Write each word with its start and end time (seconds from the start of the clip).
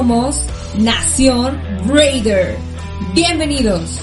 Somos 0.00 0.46
Nación 0.78 1.60
Raider. 1.86 2.56
Bienvenidos. 3.14 4.00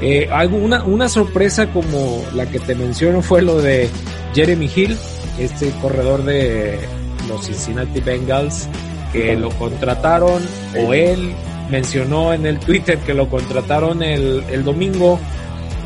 Eh, 0.00 0.28
algo, 0.28 0.56
una, 0.56 0.82
una 0.82 1.08
sorpresa 1.08 1.68
como 1.68 2.24
la 2.34 2.50
que 2.50 2.58
te 2.58 2.74
menciono 2.74 3.22
fue 3.22 3.40
lo 3.40 3.62
de 3.62 3.88
Jeremy 4.34 4.68
Hill, 4.74 4.98
este 5.38 5.70
corredor 5.80 6.24
de 6.24 6.80
los 7.28 7.46
Cincinnati 7.46 8.00
Bengals, 8.00 8.68
que 9.12 9.36
lo 9.36 9.50
contrataron, 9.50 10.42
o 10.84 10.92
él 10.92 11.32
mencionó 11.70 12.34
en 12.34 12.44
el 12.44 12.58
Twitter 12.58 12.98
que 12.98 13.14
lo 13.14 13.28
contrataron 13.28 14.02
el, 14.02 14.42
el 14.50 14.64
domingo, 14.64 15.20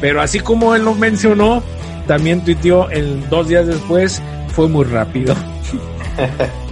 pero 0.00 0.22
así 0.22 0.40
como 0.40 0.74
él 0.74 0.86
lo 0.86 0.94
mencionó, 0.94 1.62
también 2.06 2.42
tuiteó 2.46 2.88
el 2.88 3.28
dos 3.28 3.46
días 3.46 3.66
después, 3.66 4.22
fue 4.54 4.68
muy 4.68 4.86
rápido. 4.86 5.36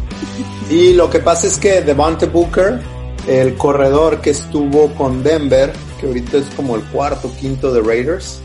y 0.70 0.94
lo 0.94 1.08
que 1.08 1.20
pasa 1.20 1.46
es 1.46 1.58
que 1.58 1.80
Devante 1.80 2.26
Booker, 2.26 2.80
el 3.28 3.54
corredor 3.54 4.20
que 4.20 4.30
estuvo 4.30 4.92
con 4.94 5.22
Denver, 5.22 5.72
que 6.00 6.06
ahorita 6.06 6.38
es 6.38 6.46
como 6.56 6.76
el 6.76 6.82
cuarto, 6.84 7.32
quinto 7.38 7.72
de 7.72 7.80
Raiders, 7.80 8.40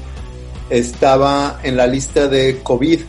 estaba 0.70 1.60
en 1.64 1.78
la 1.78 1.88
lista 1.88 2.28
de 2.28 2.60
COVID 2.62 3.00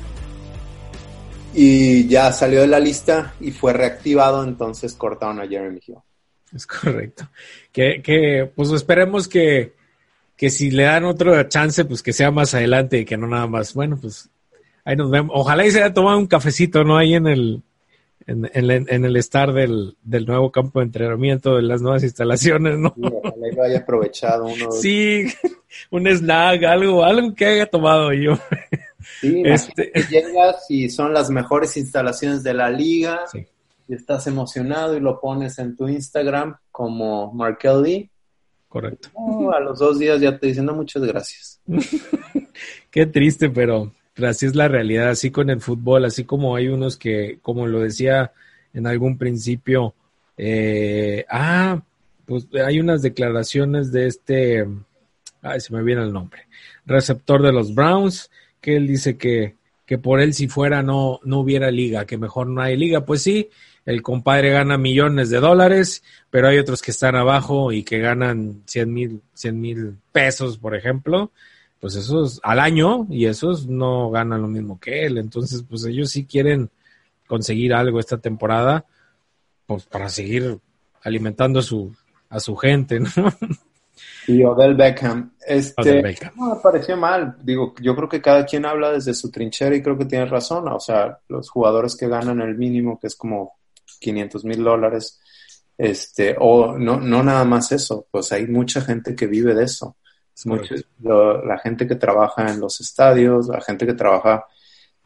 y 1.55 2.07
ya 2.09 2.33
salió 2.33 2.63
de 2.63 2.67
la 2.67 2.81
lista 2.81 3.35
y 3.41 3.51
fue 3.51 3.73
reactivado, 3.73 4.43
entonces 4.45 4.95
cortaron 4.95 5.41
a 5.41 5.47
Jeremy 5.47 5.81
Hill. 5.87 5.97
Es 6.55 6.67
correcto. 6.67 7.29
Que, 7.71 8.03
que 8.03 8.51
pues 8.55 8.71
esperemos 8.71 9.29
que, 9.29 9.75
que 10.37 10.51
si 10.51 10.71
le 10.71 10.85
dan 10.85 11.05
otro 11.05 11.41
chance, 11.45 11.85
pues 11.85 12.03
que 12.03 12.13
sea 12.13 12.31
más 12.31 12.55
adelante 12.55 13.01
y 13.01 13.05
que 13.05 13.17
no 13.17 13.27
nada 13.27 13.47
más. 13.47 13.75
Bueno, 13.75 13.99
pues 14.01 14.31
ahí 14.85 14.97
nos 14.97 15.11
vemos. 15.11 15.33
Ojalá 15.35 15.67
y 15.67 15.71
se 15.71 15.83
haya 15.83 15.95
tomado 15.95 16.19
un 16.19 16.27
cafecito, 16.27 16.85
¿no? 16.85 16.97
Ahí 16.97 17.15
en 17.15 17.27
el, 17.27 17.63
en, 18.27 18.51
en, 18.55 19.05
el 19.05 19.17
estar 19.17 19.53
del, 19.53 19.97
del, 20.03 20.27
nuevo 20.27 20.51
campo 20.51 20.81
de 20.81 20.87
entrenamiento, 20.87 21.57
de 21.57 21.63
las 21.63 21.83
nuevas 21.83 22.03
instalaciones, 22.03 22.79
¿no? 22.79 22.95
Sí, 22.95 23.03
ojalá 23.05 23.49
y 23.49 23.55
lo 23.55 23.63
haya 23.63 23.79
aprovechado 23.79 24.47
uno. 24.47 24.71
Sí, 24.81 25.27
un 25.91 26.07
snack, 26.07 26.65
algo, 26.65 27.05
algo 27.05 27.35
que 27.35 27.47
haya 27.47 27.67
tomado 27.67 28.13
yo. 28.13 28.39
Sí, 29.21 29.43
este... 29.45 29.93
llegas 30.11 30.67
y 30.69 30.89
son 30.91 31.13
las 31.13 31.31
mejores 31.31 31.77
instalaciones 31.77 32.43
de 32.43 32.55
la 32.55 32.71
liga 32.71 33.21
y 33.89 33.95
estás 33.95 34.27
emocionado 34.27 34.97
y 34.97 35.01
lo 35.01 35.21
pones 35.21 35.59
en 35.59 35.77
tu 35.77 35.89
Instagram 35.89 36.57
como 36.71 37.33
Markelly. 37.33 38.11
Correcto. 38.69 39.11
a 39.55 39.61
los 39.61 39.79
dos 39.79 39.99
días 39.99 40.19
ya 40.21 40.39
te 40.39 40.47
dicen, 40.47 40.65
no, 40.65 40.75
muchas 40.75 41.03
gracias. 41.03 41.61
Qué 42.91 43.07
triste, 43.07 43.51
pero 43.51 43.93
así 44.17 44.47
es 44.47 44.55
la 44.55 44.69
realidad, 44.69 45.11
así 45.11 45.31
con 45.31 45.51
el 45.51 45.61
fútbol, 45.61 46.05
así 46.05 46.25
como 46.25 46.57
hay 46.57 46.69
unos 46.69 46.97
que, 46.97 47.39
como 47.43 47.67
lo 47.67 47.81
decía 47.81 48.33
en 48.75 48.87
algún 48.87 49.19
principio, 49.19 49.95
eh, 50.37 51.25
ah, 51.29 51.83
pues 52.27 52.47
hay 52.67 52.81
unas 52.81 53.03
declaraciones 53.03 53.93
de 53.93 54.07
este, 54.07 54.67
ay, 55.43 55.61
se 55.61 55.73
me 55.73 55.83
viene 55.83 56.03
el 56.03 56.13
nombre, 56.13 56.47
receptor 56.87 57.43
de 57.43 57.53
los 57.53 57.75
Browns, 57.75 58.31
que 58.61 58.77
él 58.77 58.87
dice 58.87 59.17
que, 59.17 59.57
que 59.87 59.99
por 59.99 60.21
él 60.21 60.33
si 60.35 60.49
fuera 60.49 60.83
no, 60.83 61.21
no 61.25 61.41
hubiera 61.41 61.71
liga, 61.71 62.07
que 62.07 62.17
mejor 62.17 62.47
no 62.47 62.63
hay 62.63 62.77
liga. 62.77 63.05
Pues 63.05 63.23
sí, 63.23 63.51
el 63.85 64.01
compadre 64.03 64.51
gana 64.51 64.79
millones 64.79 65.29
de 65.31 65.41
dólares, 65.41 66.03
pero 66.31 66.49
hay 66.49 66.59
otros 66.59 66.81
que 66.81 66.93
están 66.93 67.17
abajo 67.17 67.73
y 67.73 67.83
que 67.83 67.99
ganan 67.99 68.63
100 68.67 68.93
mil, 68.95 69.21
100 69.35 69.61
mil 69.61 69.97
pesos, 70.13 70.57
por 70.59 70.77
ejemplo. 70.77 71.33
Pues 71.83 71.97
esos 71.97 72.39
al 72.45 72.61
año 72.61 73.09
y 73.11 73.27
esos 73.27 73.67
no 73.67 74.09
ganan 74.09 74.41
lo 74.41 74.47
mismo 74.47 74.79
que 74.79 75.05
él. 75.05 75.19
Entonces, 75.19 75.65
pues 75.69 75.85
ellos 75.85 76.11
sí 76.11 76.25
quieren 76.27 76.71
conseguir 77.27 77.75
algo 77.75 77.99
esta 77.99 78.19
temporada, 78.19 78.85
pues 79.67 79.87
para 79.87 80.09
seguir 80.09 80.61
alimentando 81.03 81.59
a 81.59 81.63
su, 81.63 81.93
a 82.29 82.39
su 82.39 82.55
gente, 82.55 83.01
¿no? 83.01 83.11
Y 84.29 84.45
Odell 84.45 84.77
Beckham. 84.77 85.33
Este, 85.45 86.01
No 86.37 86.55
me 86.55 86.61
pareció 86.63 86.97
mal. 86.97 87.37
Digo, 87.43 87.75
yo 87.83 87.97
creo 87.97 88.09
que 88.09 88.23
cada 88.23 88.47
quien 88.47 88.65
habla 88.65 88.93
desde 88.93 89.13
su 89.13 89.33
trinchera 89.33 89.75
y 89.75 89.83
creo 89.83 89.99
que 89.99 90.05
tiene 90.05 90.27
razón. 90.27 90.69
O 90.69 90.79
sea, 90.79 91.19
los 91.27 91.51
jugadores 91.51 91.97
que 91.97 92.07
ganan 92.07 92.41
el 92.43 92.57
mínimo, 92.57 93.01
que 93.01 93.09
es 93.09 93.17
como 93.17 93.55
500 93.99 94.45
mil 94.45 94.63
dólares, 94.63 95.21
este, 95.77 96.37
o 96.39 96.79
no, 96.79 97.01
no 97.01 97.25
nada 97.25 97.45
más 97.45 97.73
eso, 97.73 98.07
pues 98.09 98.31
hay 98.31 98.47
mucha 98.47 98.83
gente 98.83 99.17
que 99.17 99.27
vive 99.27 99.53
de 99.53 99.65
eso. 99.65 99.97
La 101.03 101.59
gente 101.59 101.87
que 101.87 101.97
trabaja 101.97 102.51
en 102.51 102.61
los 102.61 102.81
estadios, 102.81 103.49
la 103.49 103.61
gente 103.61 103.87
que 103.87 103.95
trabaja 103.95 104.47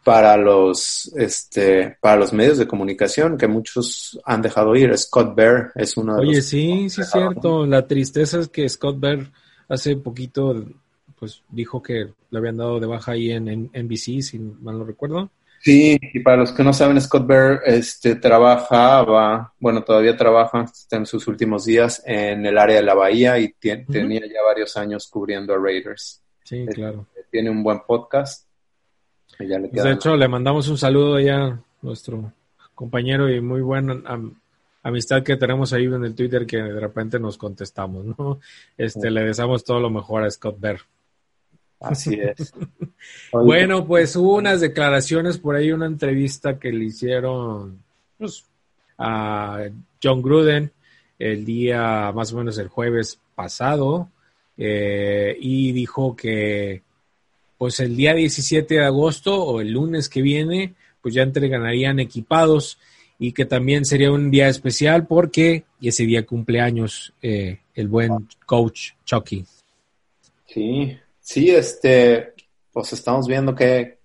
para 0.06 0.36
los, 0.36 1.12
este, 1.16 1.96
para 2.00 2.16
los 2.16 2.32
medios 2.32 2.58
de 2.58 2.68
comunicación 2.68 3.36
que 3.36 3.48
muchos 3.48 4.16
han 4.24 4.40
dejado 4.40 4.76
ir. 4.76 4.96
Scott 4.96 5.34
Bear 5.34 5.72
es 5.74 5.96
uno 5.96 6.14
de 6.14 6.20
Oye, 6.20 6.42
sí, 6.42 6.88
sí 6.88 7.00
es 7.00 7.10
cierto. 7.10 7.66
La 7.66 7.88
tristeza 7.88 8.38
es 8.38 8.48
que 8.48 8.68
Scott 8.68 9.00
Bear 9.00 9.32
hace 9.68 9.96
poquito, 9.96 10.64
pues 11.18 11.42
dijo 11.50 11.82
que 11.82 12.12
le 12.30 12.38
habían 12.38 12.56
dado 12.56 12.78
de 12.78 12.86
baja 12.86 13.12
ahí 13.12 13.32
en, 13.32 13.48
en 13.48 13.70
NBC, 13.74 14.22
si 14.22 14.38
mal 14.38 14.78
no 14.78 14.84
recuerdo. 14.84 15.30
Sí, 15.66 15.98
y 16.00 16.20
para 16.20 16.36
los 16.36 16.52
que 16.52 16.62
no 16.62 16.72
saben, 16.72 17.00
Scott 17.00 17.26
Bear 17.26 17.60
este, 17.66 18.14
trabajaba, 18.14 19.52
bueno, 19.58 19.82
todavía 19.82 20.16
trabaja 20.16 20.64
en 20.92 21.06
sus 21.06 21.26
últimos 21.26 21.64
días 21.64 22.02
en 22.06 22.46
el 22.46 22.56
área 22.56 22.76
de 22.76 22.82
la 22.82 22.94
Bahía 22.94 23.38
y 23.38 23.52
tenía 23.52 24.20
ya 24.20 24.42
varios 24.46 24.76
años 24.76 25.08
cubriendo 25.08 25.54
a 25.54 25.58
Raiders. 25.58 26.22
Sí, 26.44 26.64
claro. 26.66 27.06
Tiene 27.30 27.50
un 27.50 27.64
buen 27.64 27.80
podcast 27.80 28.46
pues, 29.38 29.72
de 29.72 29.92
hecho, 29.92 30.16
le 30.16 30.28
mandamos 30.28 30.68
un 30.68 30.78
saludo 30.78 31.16
allá 31.16 31.44
a 31.44 31.60
nuestro 31.82 32.32
compañero 32.74 33.30
y 33.30 33.40
muy 33.40 33.60
buena 33.60 34.02
amistad 34.82 35.22
que 35.22 35.36
tenemos 35.36 35.72
ahí 35.72 35.84
en 35.84 36.04
el 36.04 36.14
Twitter 36.14 36.46
que 36.46 36.58
de 36.58 36.80
repente 36.80 37.18
nos 37.18 37.36
contestamos, 37.36 38.04
¿no? 38.04 38.40
Este, 38.78 39.10
le 39.10 39.24
deseamos 39.24 39.64
todo 39.64 39.80
lo 39.80 39.90
mejor 39.90 40.24
a 40.24 40.30
Scott 40.30 40.58
Bear. 40.58 40.78
Así 41.80 42.18
es. 42.20 42.52
bueno, 43.32 43.86
pues 43.86 44.16
hubo 44.16 44.36
unas 44.36 44.60
declaraciones 44.60 45.38
por 45.38 45.56
ahí, 45.56 45.72
una 45.72 45.86
entrevista 45.86 46.58
que 46.58 46.72
le 46.72 46.86
hicieron 46.86 47.82
pues, 48.18 48.44
a 48.98 49.64
John 50.02 50.22
Gruden 50.22 50.72
el 51.18 51.44
día 51.44 52.12
más 52.14 52.32
o 52.32 52.38
menos 52.38 52.58
el 52.58 52.68
jueves 52.68 53.18
pasado 53.34 54.10
eh, 54.56 55.36
y 55.40 55.72
dijo 55.72 56.14
que 56.16 56.82
pues 57.58 57.80
el 57.80 57.96
día 57.96 58.14
17 58.14 58.74
de 58.74 58.84
agosto 58.84 59.42
o 59.42 59.60
el 59.60 59.72
lunes 59.72 60.08
que 60.08 60.20
viene, 60.20 60.74
pues 61.00 61.14
ya 61.14 61.22
entregarían 61.22 62.00
equipados 62.00 62.78
y 63.18 63.32
que 63.32 63.46
también 63.46 63.86
sería 63.86 64.12
un 64.12 64.30
día 64.30 64.48
especial 64.48 65.06
porque 65.06 65.64
ese 65.80 66.04
día 66.04 66.26
cumpleaños 66.26 67.14
eh, 67.22 67.60
el 67.74 67.88
buen 67.88 68.28
coach 68.44 68.90
Chucky. 69.04 69.44
Sí, 70.46 70.98
sí, 71.26 71.50
este, 71.50 72.34
pues 72.72 72.92
estamos 72.92 73.26
viendo 73.26 73.52
que 73.52 73.98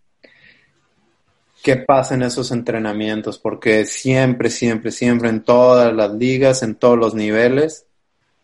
qué 1.64 1.76
pasa 1.76 2.16
en 2.16 2.24
esos 2.24 2.52
entrenamientos, 2.52 3.38
porque 3.38 3.86
siempre, 3.86 4.50
siempre, 4.50 4.92
siempre 4.92 5.30
en 5.30 5.44
todas 5.44 5.94
las 5.94 6.12
ligas, 6.16 6.64
en 6.64 6.74
todos 6.74 6.98
los 6.98 7.14
niveles, 7.14 7.86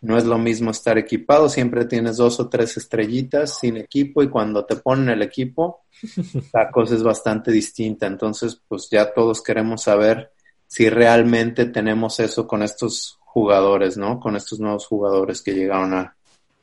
no 0.00 0.16
es 0.16 0.24
lo 0.24 0.38
mismo 0.38 0.70
estar 0.70 0.96
equipado, 0.96 1.48
siempre 1.48 1.86
tienes 1.86 2.18
dos 2.18 2.38
o 2.38 2.48
tres 2.48 2.76
estrellitas 2.76 3.58
sin 3.58 3.76
equipo 3.78 4.22
y 4.22 4.28
cuando 4.28 4.64
te 4.64 4.76
ponen 4.76 5.08
el 5.08 5.22
equipo, 5.22 5.80
la 6.52 6.70
cosa 6.70 6.94
es 6.94 7.02
bastante 7.02 7.50
distinta. 7.50 8.06
Entonces, 8.06 8.62
pues 8.68 8.88
ya 8.88 9.12
todos 9.12 9.42
queremos 9.42 9.82
saber 9.82 10.30
si 10.68 10.88
realmente 10.88 11.66
tenemos 11.66 12.20
eso 12.20 12.46
con 12.46 12.62
estos 12.62 13.18
jugadores, 13.24 13.96
¿no? 13.96 14.20
Con 14.20 14.36
estos 14.36 14.60
nuevos 14.60 14.86
jugadores 14.86 15.42
que 15.42 15.54
llegaron 15.54 15.94
a, 15.94 16.14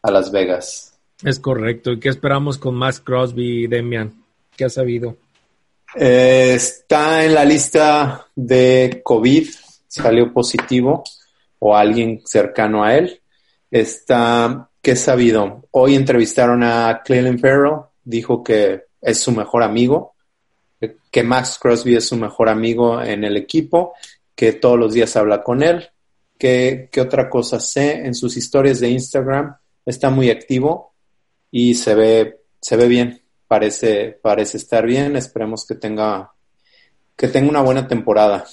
Las 0.04 0.32
Vegas. 0.32 0.95
Es 1.24 1.40
correcto. 1.40 1.92
¿Y 1.92 2.00
qué 2.00 2.10
esperamos 2.10 2.58
con 2.58 2.76
Max 2.76 3.00
Crosby 3.00 3.68
Demian? 3.68 4.14
¿Qué 4.56 4.66
ha 4.66 4.70
sabido? 4.70 5.18
Eh, 5.96 6.54
está 6.56 7.24
en 7.24 7.34
la 7.34 7.46
lista 7.46 8.28
de 8.36 9.02
COVID, 9.04 9.48
salió 9.88 10.34
positivo 10.34 11.04
o 11.60 11.76
alguien 11.76 12.22
cercano 12.26 12.84
a 12.84 12.96
él. 12.96 13.22
Está, 13.72 14.70
¿qué 14.82 14.92
he 14.92 14.96
sabido? 14.96 15.66
Hoy 15.72 15.96
entrevistaron 15.96 16.64
a 16.64 17.02
Cleveland 17.04 17.40
Farrell, 17.40 17.82
dijo 18.04 18.44
que 18.44 18.84
es 19.02 19.20
su 19.20 19.32
mejor 19.32 19.64
amigo, 19.64 20.16
que 21.12 21.24
Max 21.24 21.58
Crosby 21.62 21.96
es 21.96 22.08
su 22.08 22.18
mejor 22.18 22.50
amigo 22.50 23.02
en 23.02 23.24
el 23.24 23.38
equipo, 23.38 23.94
que 24.36 24.54
todos 24.54 24.78
los 24.78 24.94
días 24.94 25.16
habla 25.16 25.44
con 25.44 25.64
él. 25.64 25.88
¿Qué, 26.38 26.90
otra 27.00 27.30
cosa 27.30 27.60
sé? 27.60 28.06
En 28.06 28.14
sus 28.14 28.36
historias 28.36 28.80
de 28.80 28.90
Instagram 28.90 29.56
está 29.86 30.10
muy 30.10 30.30
activo 30.30 30.95
y 31.52 31.76
se 31.76 31.96
ve, 31.96 32.40
se 32.60 32.76
ve 32.78 32.88
bien, 32.88 33.22
parece, 33.48 34.18
parece 34.22 34.58
estar 34.58 34.86
bien. 34.86 35.16
Esperemos 35.16 35.66
que 35.66 35.76
tenga, 35.76 36.32
que 37.16 37.28
tenga 37.28 37.50
una 37.50 37.62
buena 37.62 37.88
temporada. 37.88 38.46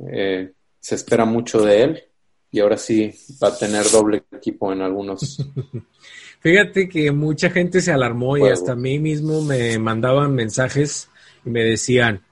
Eh, 0.00 0.52
se 0.80 0.94
espera 0.94 1.24
mucho 1.24 1.60
de 1.60 1.82
él 1.82 2.04
y 2.50 2.60
ahora 2.60 2.76
sí 2.76 3.12
va 3.42 3.48
a 3.48 3.58
tener 3.58 3.84
doble 3.90 4.24
equipo 4.32 4.72
en 4.72 4.82
algunos. 4.82 5.44
Fíjate 6.40 6.88
que 6.88 7.10
mucha 7.10 7.50
gente 7.50 7.80
se 7.80 7.92
alarmó 7.92 8.36
y 8.38 8.48
hasta 8.48 8.72
a 8.72 8.76
mí 8.76 8.98
mismo 8.98 9.42
me 9.42 9.78
mandaban 9.78 10.34
mensajes 10.34 11.08
y 11.44 11.50
me 11.50 11.64
decían, 11.64 12.22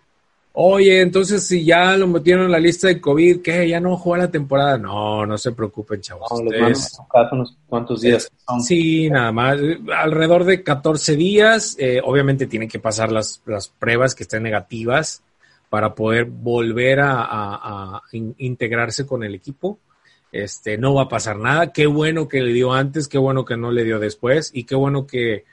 Oye, 0.59 1.03
entonces 1.03 1.47
si 1.47 1.67
ya 1.67 1.99
lo 1.99 2.07
metieron 2.07 2.47
en 2.47 2.53
la 2.53 2.59
lista 2.59 2.89
de 2.89 2.99
COVID, 2.99 3.43
¿qué? 3.43 3.69
¿Ya 3.69 3.79
no 3.79 3.99
juega 3.99 4.25
la 4.25 4.31
temporada? 4.31 4.79
No, 4.79 5.27
no 5.27 5.37
se 5.37 5.53
preocupen, 5.53 6.01
chavos. 6.01 6.31
No, 6.31 6.51
a 7.13 7.29
unos 7.31 7.59
cuantos 7.67 8.01
días. 8.01 8.33
Sí, 8.65 9.11
nada 9.11 9.33
más. 9.33 9.59
Alrededor 9.95 10.45
de 10.45 10.63
14 10.63 11.15
días. 11.15 11.77
Eh, 11.79 12.01
obviamente 12.03 12.47
tienen 12.47 12.71
que 12.71 12.79
pasar 12.79 13.13
las, 13.13 13.43
las 13.45 13.69
pruebas 13.69 14.15
que 14.15 14.23
estén 14.23 14.45
negativas 14.45 15.23
para 15.69 15.95
poder 15.95 16.25
volver 16.25 17.01
a, 17.01 17.21
a, 17.21 17.97
a 17.97 18.03
integrarse 18.13 19.05
con 19.05 19.25
el 19.25 19.35
equipo. 19.35 19.79
Este, 20.33 20.79
no 20.79 20.95
va 20.95 21.03
a 21.03 21.09
pasar 21.11 21.37
nada. 21.37 21.71
Qué 21.71 21.87
bueno 21.87 22.29
que 22.29 22.41
le 22.41 22.55
dio 22.55 22.73
antes, 22.73 23.09
qué 23.09 23.19
bueno 23.19 23.45
que 23.45 23.59
no 23.59 23.73
le 23.73 23.85
dio 23.85 23.99
después 23.99 24.53
y 24.55 24.65
qué 24.65 24.75
bueno 24.75 25.07
que, 25.07 25.45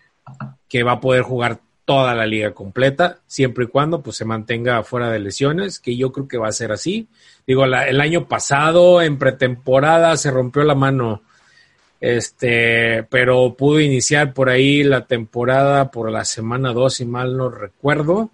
que 0.69 0.83
va 0.83 0.93
a 0.93 1.01
poder 1.01 1.23
jugar 1.23 1.59
toda 1.85 2.15
la 2.15 2.25
liga 2.25 2.53
completa, 2.53 3.19
siempre 3.27 3.65
y 3.65 3.67
cuando 3.67 4.01
pues 4.01 4.17
se 4.17 4.25
mantenga 4.25 4.83
fuera 4.83 5.09
de 5.11 5.19
lesiones, 5.19 5.79
que 5.79 5.97
yo 5.97 6.11
creo 6.11 6.27
que 6.27 6.37
va 6.37 6.47
a 6.47 6.53
ser 6.53 6.71
así. 6.71 7.07
Digo, 7.45 7.65
la, 7.65 7.87
el 7.87 7.99
año 7.99 8.27
pasado 8.27 9.01
en 9.01 9.17
pretemporada 9.17 10.15
se 10.17 10.31
rompió 10.31 10.63
la 10.63 10.75
mano, 10.75 11.23
este, 11.99 13.03
pero 13.03 13.55
pudo 13.55 13.79
iniciar 13.79 14.33
por 14.33 14.49
ahí 14.49 14.83
la 14.83 15.05
temporada 15.05 15.91
por 15.91 16.11
la 16.11 16.25
semana 16.25 16.73
2, 16.73 16.93
si 16.93 17.05
mal 17.05 17.35
no 17.37 17.49
recuerdo. 17.49 18.31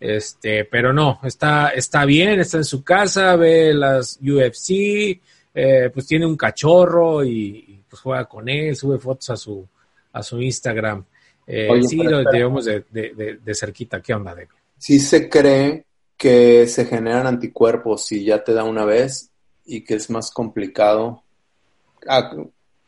Este, 0.00 0.64
pero 0.64 0.92
no, 0.92 1.20
está, 1.22 1.68
está 1.68 2.04
bien, 2.04 2.40
está 2.40 2.56
en 2.56 2.64
su 2.64 2.82
casa, 2.82 3.36
ve 3.36 3.72
las 3.72 4.18
UFC, 4.20 5.20
eh, 5.54 5.90
pues 5.94 6.08
tiene 6.08 6.26
un 6.26 6.36
cachorro 6.36 7.22
y, 7.22 7.64
y, 7.68 7.84
pues 7.88 8.02
juega 8.02 8.24
con 8.24 8.48
él, 8.48 8.74
sube 8.74 8.98
fotos 8.98 9.30
a 9.30 9.36
su, 9.36 9.64
a 10.12 10.22
su 10.24 10.40
Instagram. 10.40 11.04
Eh, 11.46 11.68
Oye, 11.70 11.84
sí, 11.84 11.96
lo 11.96 12.22
llevamos 12.30 12.64
de, 12.64 12.84
de, 12.90 13.38
de, 13.42 13.54
cerquita. 13.54 14.00
¿Qué 14.00 14.14
onda, 14.14 14.34
David? 14.34 14.48
Sí 14.78 14.98
se 14.98 15.28
cree 15.28 15.84
que 16.16 16.66
se 16.68 16.86
generan 16.86 17.26
anticuerpos 17.26 18.06
si 18.06 18.24
ya 18.24 18.44
te 18.44 18.54
da 18.54 18.64
una 18.64 18.84
vez 18.84 19.30
y 19.64 19.84
que 19.84 19.94
es 19.94 20.10
más 20.10 20.30
complicado 20.30 21.22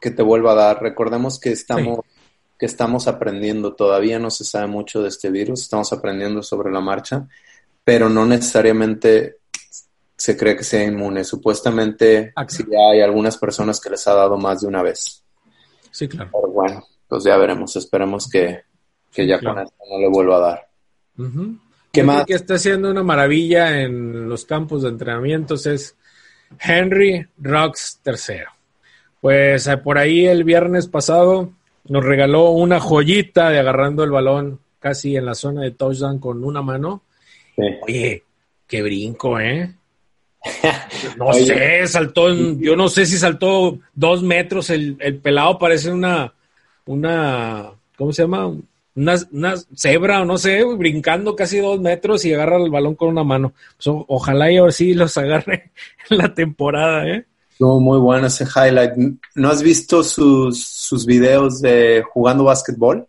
que 0.00 0.10
te 0.10 0.22
vuelva 0.22 0.52
a 0.52 0.56
dar. 0.56 0.82
Recordemos 0.82 1.38
que 1.38 1.52
estamos, 1.52 2.00
sí. 2.04 2.20
que 2.58 2.66
estamos 2.66 3.08
aprendiendo, 3.08 3.74
todavía 3.74 4.18
no 4.18 4.30
se 4.30 4.44
sabe 4.44 4.66
mucho 4.66 5.02
de 5.02 5.08
este 5.08 5.30
virus, 5.30 5.62
estamos 5.62 5.92
aprendiendo 5.92 6.42
sobre 6.42 6.72
la 6.72 6.80
marcha, 6.80 7.26
pero 7.84 8.08
no 8.08 8.24
necesariamente 8.26 9.38
se 10.16 10.36
cree 10.36 10.56
que 10.56 10.64
sea 10.64 10.84
inmune. 10.84 11.24
Supuestamente 11.24 12.32
ah, 12.36 12.46
sí 12.48 12.64
hay 12.90 13.00
algunas 13.00 13.36
personas 13.36 13.80
que 13.80 13.90
les 13.90 14.06
ha 14.06 14.14
dado 14.14 14.36
más 14.38 14.60
de 14.60 14.68
una 14.68 14.82
vez. 14.82 15.22
Sí, 15.90 16.08
claro. 16.08 16.30
Pero 16.32 16.52
bueno, 16.52 16.86
pues 17.14 17.24
ya 17.24 17.36
veremos. 17.36 17.76
Esperemos 17.76 18.28
que, 18.28 18.62
que 19.12 19.24
ya 19.24 19.38
claro. 19.38 19.54
con 19.54 19.64
esto 19.64 19.76
no 19.88 19.98
le 20.00 20.08
vuelva 20.08 20.36
a 20.36 20.40
dar. 20.40 20.68
Uh 21.16 21.22
-huh. 21.22 21.58
¿Qué 21.92 22.02
más? 22.02 22.26
que 22.26 22.34
está 22.34 22.54
haciendo 22.54 22.90
una 22.90 23.04
maravilla 23.04 23.82
en 23.82 24.28
los 24.28 24.44
campos 24.44 24.82
de 24.82 24.88
entrenamientos 24.88 25.64
es 25.66 25.96
Henry 26.60 27.24
Rocks 27.38 28.00
III. 28.04 28.38
Pues 29.20 29.68
eh, 29.68 29.76
por 29.76 29.96
ahí 29.96 30.26
el 30.26 30.42
viernes 30.42 30.88
pasado 30.88 31.52
nos 31.84 32.04
regaló 32.04 32.50
una 32.50 32.80
joyita 32.80 33.50
de 33.50 33.60
agarrando 33.60 34.02
el 34.02 34.10
balón 34.10 34.58
casi 34.80 35.16
en 35.16 35.26
la 35.26 35.36
zona 35.36 35.62
de 35.62 35.70
touchdown 35.70 36.18
con 36.18 36.42
una 36.42 36.62
mano. 36.62 37.02
Sí. 37.54 37.62
Oye, 37.86 38.24
qué 38.66 38.82
brinco, 38.82 39.38
¿eh? 39.38 39.72
No 41.16 41.26
Oye. 41.26 41.46
sé, 41.46 41.86
saltó, 41.86 42.34
yo 42.34 42.74
no 42.74 42.88
sé 42.88 43.06
si 43.06 43.18
saltó 43.18 43.78
dos 43.94 44.24
metros, 44.24 44.68
el, 44.70 44.96
el 44.98 45.18
pelado 45.18 45.60
parece 45.60 45.92
una, 45.92 46.34
una, 46.86 47.70
¿cómo 47.96 48.12
se 48.12 48.22
llama? 48.22 48.46
Una, 48.96 49.14
una, 49.32 49.54
cebra 49.74 50.22
o 50.22 50.24
no 50.24 50.38
sé, 50.38 50.62
brincando 50.64 51.34
casi 51.34 51.58
dos 51.58 51.80
metros 51.80 52.24
y 52.24 52.32
agarra 52.32 52.56
el 52.56 52.70
balón 52.70 52.94
con 52.94 53.08
una 53.08 53.24
mano. 53.24 53.54
Pues, 53.76 53.86
o, 53.88 54.04
ojalá 54.08 54.50
y 54.50 54.56
ahora 54.58 54.72
sí 54.72 54.94
los 54.94 55.16
agarre 55.18 55.72
en 56.10 56.18
la 56.18 56.34
temporada, 56.34 57.08
¿eh? 57.08 57.26
No, 57.58 57.78
muy 57.78 57.98
bueno 57.98 58.26
ese 58.26 58.44
highlight. 58.44 58.92
¿No 59.34 59.48
has 59.48 59.62
visto 59.62 60.02
sus, 60.02 60.64
sus 60.64 61.06
videos 61.06 61.60
de 61.60 62.02
jugando 62.12 62.44
básquetbol? 62.44 63.06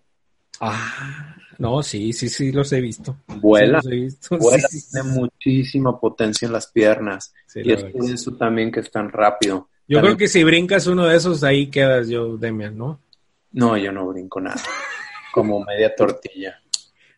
Ah, 0.60 1.36
no, 1.58 1.82
sí, 1.82 2.14
sí, 2.14 2.30
sí, 2.30 2.52
los 2.52 2.72
he 2.72 2.82
visto. 2.82 3.18
Vuela, 3.28 3.82
sí, 3.82 3.88
he 3.92 3.96
visto. 3.96 4.38
vuela 4.40 4.68
sí, 4.68 4.82
tiene 4.92 5.10
sí. 5.10 5.20
muchísima 5.20 6.00
potencia 6.00 6.46
en 6.46 6.52
las 6.52 6.68
piernas. 6.68 7.34
y 7.56 7.72
es 7.72 7.84
por 7.84 8.10
eso 8.10 8.34
también 8.34 8.72
que 8.72 8.82
es 8.82 8.92
tan 8.92 9.12
rápido. 9.12 9.70
Yo 9.88 9.98
también... 9.98 10.16
creo 10.16 10.18
que 10.18 10.28
si 10.28 10.44
brincas 10.44 10.88
uno 10.88 11.06
de 11.06 11.18
esos, 11.18 11.44
ahí 11.44 11.68
quedas 11.68 12.08
yo, 12.08 12.38
Demian, 12.38 12.78
¿no? 12.78 13.00
No, 13.56 13.78
yo 13.78 13.92
no 13.92 14.08
brinco 14.08 14.42
nada. 14.42 14.62
Como 15.32 15.64
media 15.64 15.96
tortilla. 15.96 16.60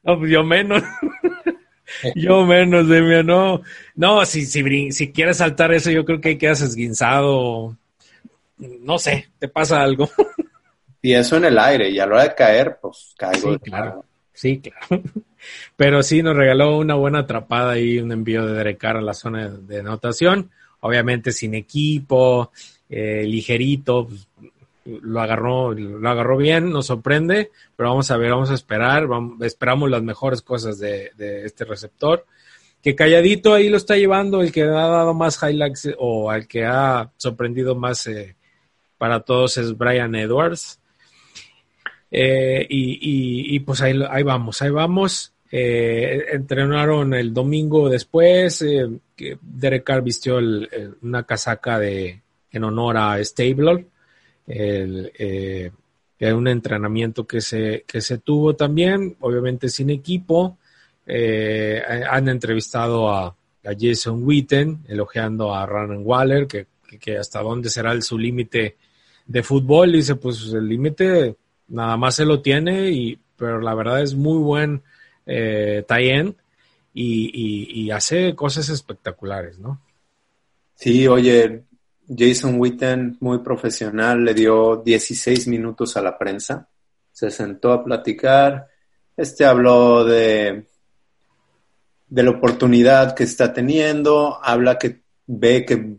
No, 0.04 0.20
pues 0.20 0.30
yo 0.30 0.44
menos. 0.44 0.84
yo 2.16 2.46
menos, 2.46 2.88
Demia, 2.88 3.24
no. 3.24 3.64
No, 3.96 4.24
si, 4.24 4.46
si, 4.46 4.92
si 4.92 5.12
quieres 5.12 5.38
saltar 5.38 5.74
eso, 5.74 5.90
yo 5.90 6.06
creo 6.06 6.22
que 6.22 6.38
quedas 6.38 6.62
esguinzado. 6.62 7.76
No 8.58 9.00
sé, 9.00 9.30
te 9.40 9.48
pasa 9.48 9.82
algo. 9.82 10.10
y 11.02 11.14
eso 11.14 11.38
en 11.38 11.46
el 11.46 11.58
aire, 11.58 11.90
y 11.90 12.00
a 12.00 12.06
la 12.06 12.14
hora 12.14 12.24
de 12.24 12.36
caer, 12.36 12.78
pues 12.80 13.16
caigo. 13.18 13.54
Sí, 13.54 13.60
claro. 13.60 14.06
Sí, 14.32 14.60
claro. 14.60 15.04
Pero 15.76 16.04
sí 16.04 16.22
nos 16.22 16.36
regaló 16.36 16.78
una 16.78 16.94
buena 16.94 17.20
atrapada 17.20 17.80
y 17.80 17.98
un 17.98 18.12
envío 18.12 18.46
de 18.46 18.54
Derecar 18.54 18.98
a 18.98 19.02
la 19.02 19.16
zona 19.16 19.50
de 19.50 19.80
anotación. 19.80 20.52
Obviamente 20.82 21.32
sin 21.32 21.56
equipo, 21.56 22.52
eh, 22.88 23.24
ligerito, 23.26 24.08
pues, 24.08 24.28
lo 25.02 25.22
agarró, 25.22 25.74
lo 25.74 26.10
agarró 26.10 26.38
bien, 26.38 26.72
nos 26.72 26.88
sorprende, 26.88 27.52
pero 27.76 27.90
vamos 27.90 28.10
a 28.10 28.18
ver, 28.18 28.32
vamos 28.32 28.52
a 28.52 28.54
esperar, 28.54 29.08
vamos, 29.08 29.42
esperamos 29.42 29.90
las 29.90 30.02
mejores 30.02 30.42
cosas 30.42 30.80
de, 30.80 31.12
este 31.46 31.66
receptor. 31.66 32.26
Que 32.82 32.96
calladito 32.96 33.54
ahí 33.54 33.70
lo 33.70 33.78
está 33.78 33.98
llevando, 33.98 34.42
el 34.42 34.52
que 34.52 34.64
ha 34.64 34.68
dado 34.68 35.14
más 35.14 35.42
highlights 35.42 35.90
o 35.98 36.32
al 36.32 36.48
que 36.48 36.66
ha 36.66 37.12
sorprendido 37.18 37.76
más 37.76 38.08
eh, 38.08 38.36
para 38.98 39.22
todos 39.22 39.58
es 39.58 39.78
Brian 39.78 40.16
Edwards. 40.16 40.80
Eh, 42.10 42.66
y, 42.70 43.60
pues 43.60 43.82
ahí, 43.82 44.00
ahí, 44.10 44.24
vamos, 44.24 44.62
ahí 44.62 44.70
vamos. 44.70 45.34
Eh, 45.52 46.26
entrenaron 46.32 47.14
el 47.14 47.34
domingo 47.34 47.90
después, 47.90 48.62
eh, 48.62 48.88
Derek 49.42 49.84
Carr 49.84 50.02
vistió 50.02 50.40
una 51.02 51.24
casaca 51.24 51.80
de, 51.80 52.22
en 52.52 52.64
honor 52.64 52.98
a 52.98 53.24
Stable 53.24 53.88
el, 54.48 55.12
eh, 55.20 55.72
un 56.34 56.48
entrenamiento 56.48 57.28
que 57.28 57.42
se, 57.42 57.84
que 57.86 58.02
se 58.02 58.18
tuvo 58.20 58.56
también, 58.56 59.16
obviamente 59.20 59.70
sin 59.70 59.90
equipo. 59.90 60.58
Eh, 61.06 61.82
han 62.10 62.30
entrevistado 62.30 63.10
a, 63.10 63.36
Jason 63.78 64.24
Witten, 64.24 64.86
elogiando 64.88 65.54
a 65.54 65.66
Ryan 65.66 66.02
Waller, 66.02 66.48
que, 66.48 66.68
que, 67.02 67.18
hasta 67.18 67.42
dónde 67.42 67.70
será 67.70 68.00
su 68.02 68.18
límite 68.18 68.78
de 69.26 69.44
fútbol. 69.44 69.92
Dice, 69.92 70.16
pues 70.16 70.54
el 70.54 70.70
límite 70.70 71.36
nada 71.68 71.98
más 71.98 72.16
se 72.16 72.24
lo 72.24 72.42
tiene, 72.42 72.90
y, 72.92 73.20
pero 73.36 73.60
la 73.60 73.76
verdad 73.76 74.02
es 74.02 74.16
muy 74.16 74.38
buen 74.38 74.82
eh, 75.26 75.84
y, 76.94 77.04
y, 77.34 77.82
y 77.82 77.92
hace 77.92 78.36
cosas 78.36 78.70
espectaculares, 78.70 79.60
¿no? 79.60 79.82
Sí, 80.76 81.06
oye, 81.06 81.64
Jason 82.08 82.60
Witten, 82.60 83.18
muy 83.20 83.40
profesional, 83.40 84.24
le 84.24 84.34
dio 84.34 84.78
16 84.78 85.48
minutos 85.48 85.98
a 85.98 86.02
la 86.02 86.18
prensa, 86.18 86.68
se 87.12 87.30
sentó 87.30 87.74
a 87.74 87.84
platicar, 87.84 88.68
este 89.16 89.46
habló 89.46 90.06
de, 90.06 90.68
de 92.08 92.24
la 92.24 92.30
oportunidad 92.30 93.16
que 93.16 93.24
está 93.24 93.54
teniendo, 93.54 94.40
habla 94.42 94.78
que 94.78 95.02
ve 95.26 95.66
que 95.66 95.98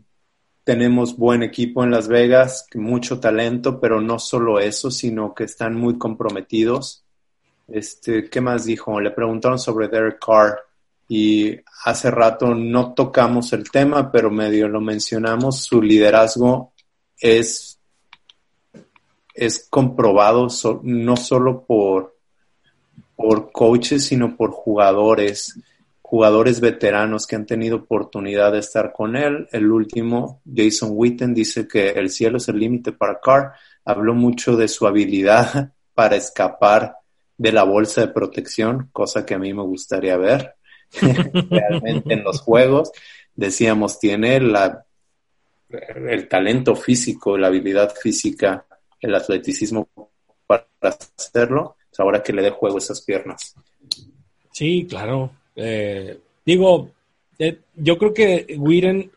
tenemos 0.63 1.17
buen 1.17 1.43
equipo 1.43 1.83
en 1.83 1.91
Las 1.91 2.07
Vegas, 2.07 2.67
mucho 2.75 3.19
talento, 3.19 3.79
pero 3.79 4.01
no 4.01 4.19
solo 4.19 4.59
eso, 4.59 4.91
sino 4.91 5.33
que 5.33 5.43
están 5.43 5.75
muy 5.75 5.97
comprometidos. 5.97 7.03
Este, 7.67 8.29
¿qué 8.29 8.41
más 8.41 8.65
dijo? 8.65 8.99
Le 8.99 9.11
preguntaron 9.11 9.59
sobre 9.59 9.87
Derek 9.87 10.23
Carr 10.23 10.68
y 11.11 11.59
hace 11.85 12.11
rato 12.11 12.53
no 12.53 12.93
tocamos 12.93 13.51
el 13.53 13.71
tema, 13.71 14.11
pero 14.11 14.29
medio 14.29 14.67
lo 14.69 14.79
mencionamos, 14.79 15.63
su 15.63 15.81
liderazgo 15.81 16.73
es, 17.17 17.79
es 19.33 19.67
comprobado 19.71 20.47
no 20.83 21.17
solo 21.17 21.65
por, 21.65 22.15
por 23.15 23.51
coaches, 23.51 24.05
sino 24.05 24.37
por 24.37 24.51
jugadores, 24.51 25.59
jugadores 26.03 26.61
veteranos 26.61 27.25
que 27.25 27.37
han 27.37 27.47
tenido 27.47 27.77
oportunidad 27.77 28.51
de 28.51 28.59
estar 28.59 28.93
con 28.93 29.15
él. 29.15 29.47
El 29.51 29.71
último, 29.71 30.43
Jason 30.55 30.91
Witten, 30.93 31.33
dice 31.33 31.67
que 31.67 31.89
el 31.89 32.11
cielo 32.11 32.37
es 32.37 32.47
el 32.49 32.59
límite 32.59 32.91
para 32.91 33.19
Carr. 33.19 33.53
Habló 33.83 34.13
mucho 34.13 34.55
de 34.55 34.67
su 34.67 34.85
habilidad 34.85 35.73
para 35.95 36.17
escapar 36.17 36.97
de 37.35 37.51
la 37.51 37.63
bolsa 37.63 38.01
de 38.01 38.09
protección, 38.09 38.89
cosa 38.91 39.25
que 39.25 39.33
a 39.33 39.39
mí 39.39 39.55
me 39.55 39.63
gustaría 39.63 40.15
ver 40.15 40.58
realmente 41.49 42.13
en 42.13 42.23
los 42.23 42.41
juegos. 42.41 42.91
Decíamos, 43.35 43.99
tiene 43.99 44.39
la, 44.39 44.85
el 45.69 46.27
talento 46.27 46.75
físico, 46.75 47.37
la 47.37 47.47
habilidad 47.47 47.93
física, 47.95 48.65
el 48.99 49.15
atleticismo 49.15 49.87
para 50.45 50.67
hacerlo. 50.81 51.75
Pues 51.89 51.99
ahora 51.99 52.21
que 52.21 52.33
le 52.33 52.41
dé 52.41 52.51
juego 52.51 52.77
esas 52.77 53.01
piernas. 53.01 53.55
Sí, 54.51 54.85
claro. 54.89 55.31
Eh, 55.55 56.19
digo, 56.45 56.91
eh, 57.37 57.59
yo 57.75 57.97
creo 57.97 58.13
que 58.13 58.55
Whedon 58.57 59.09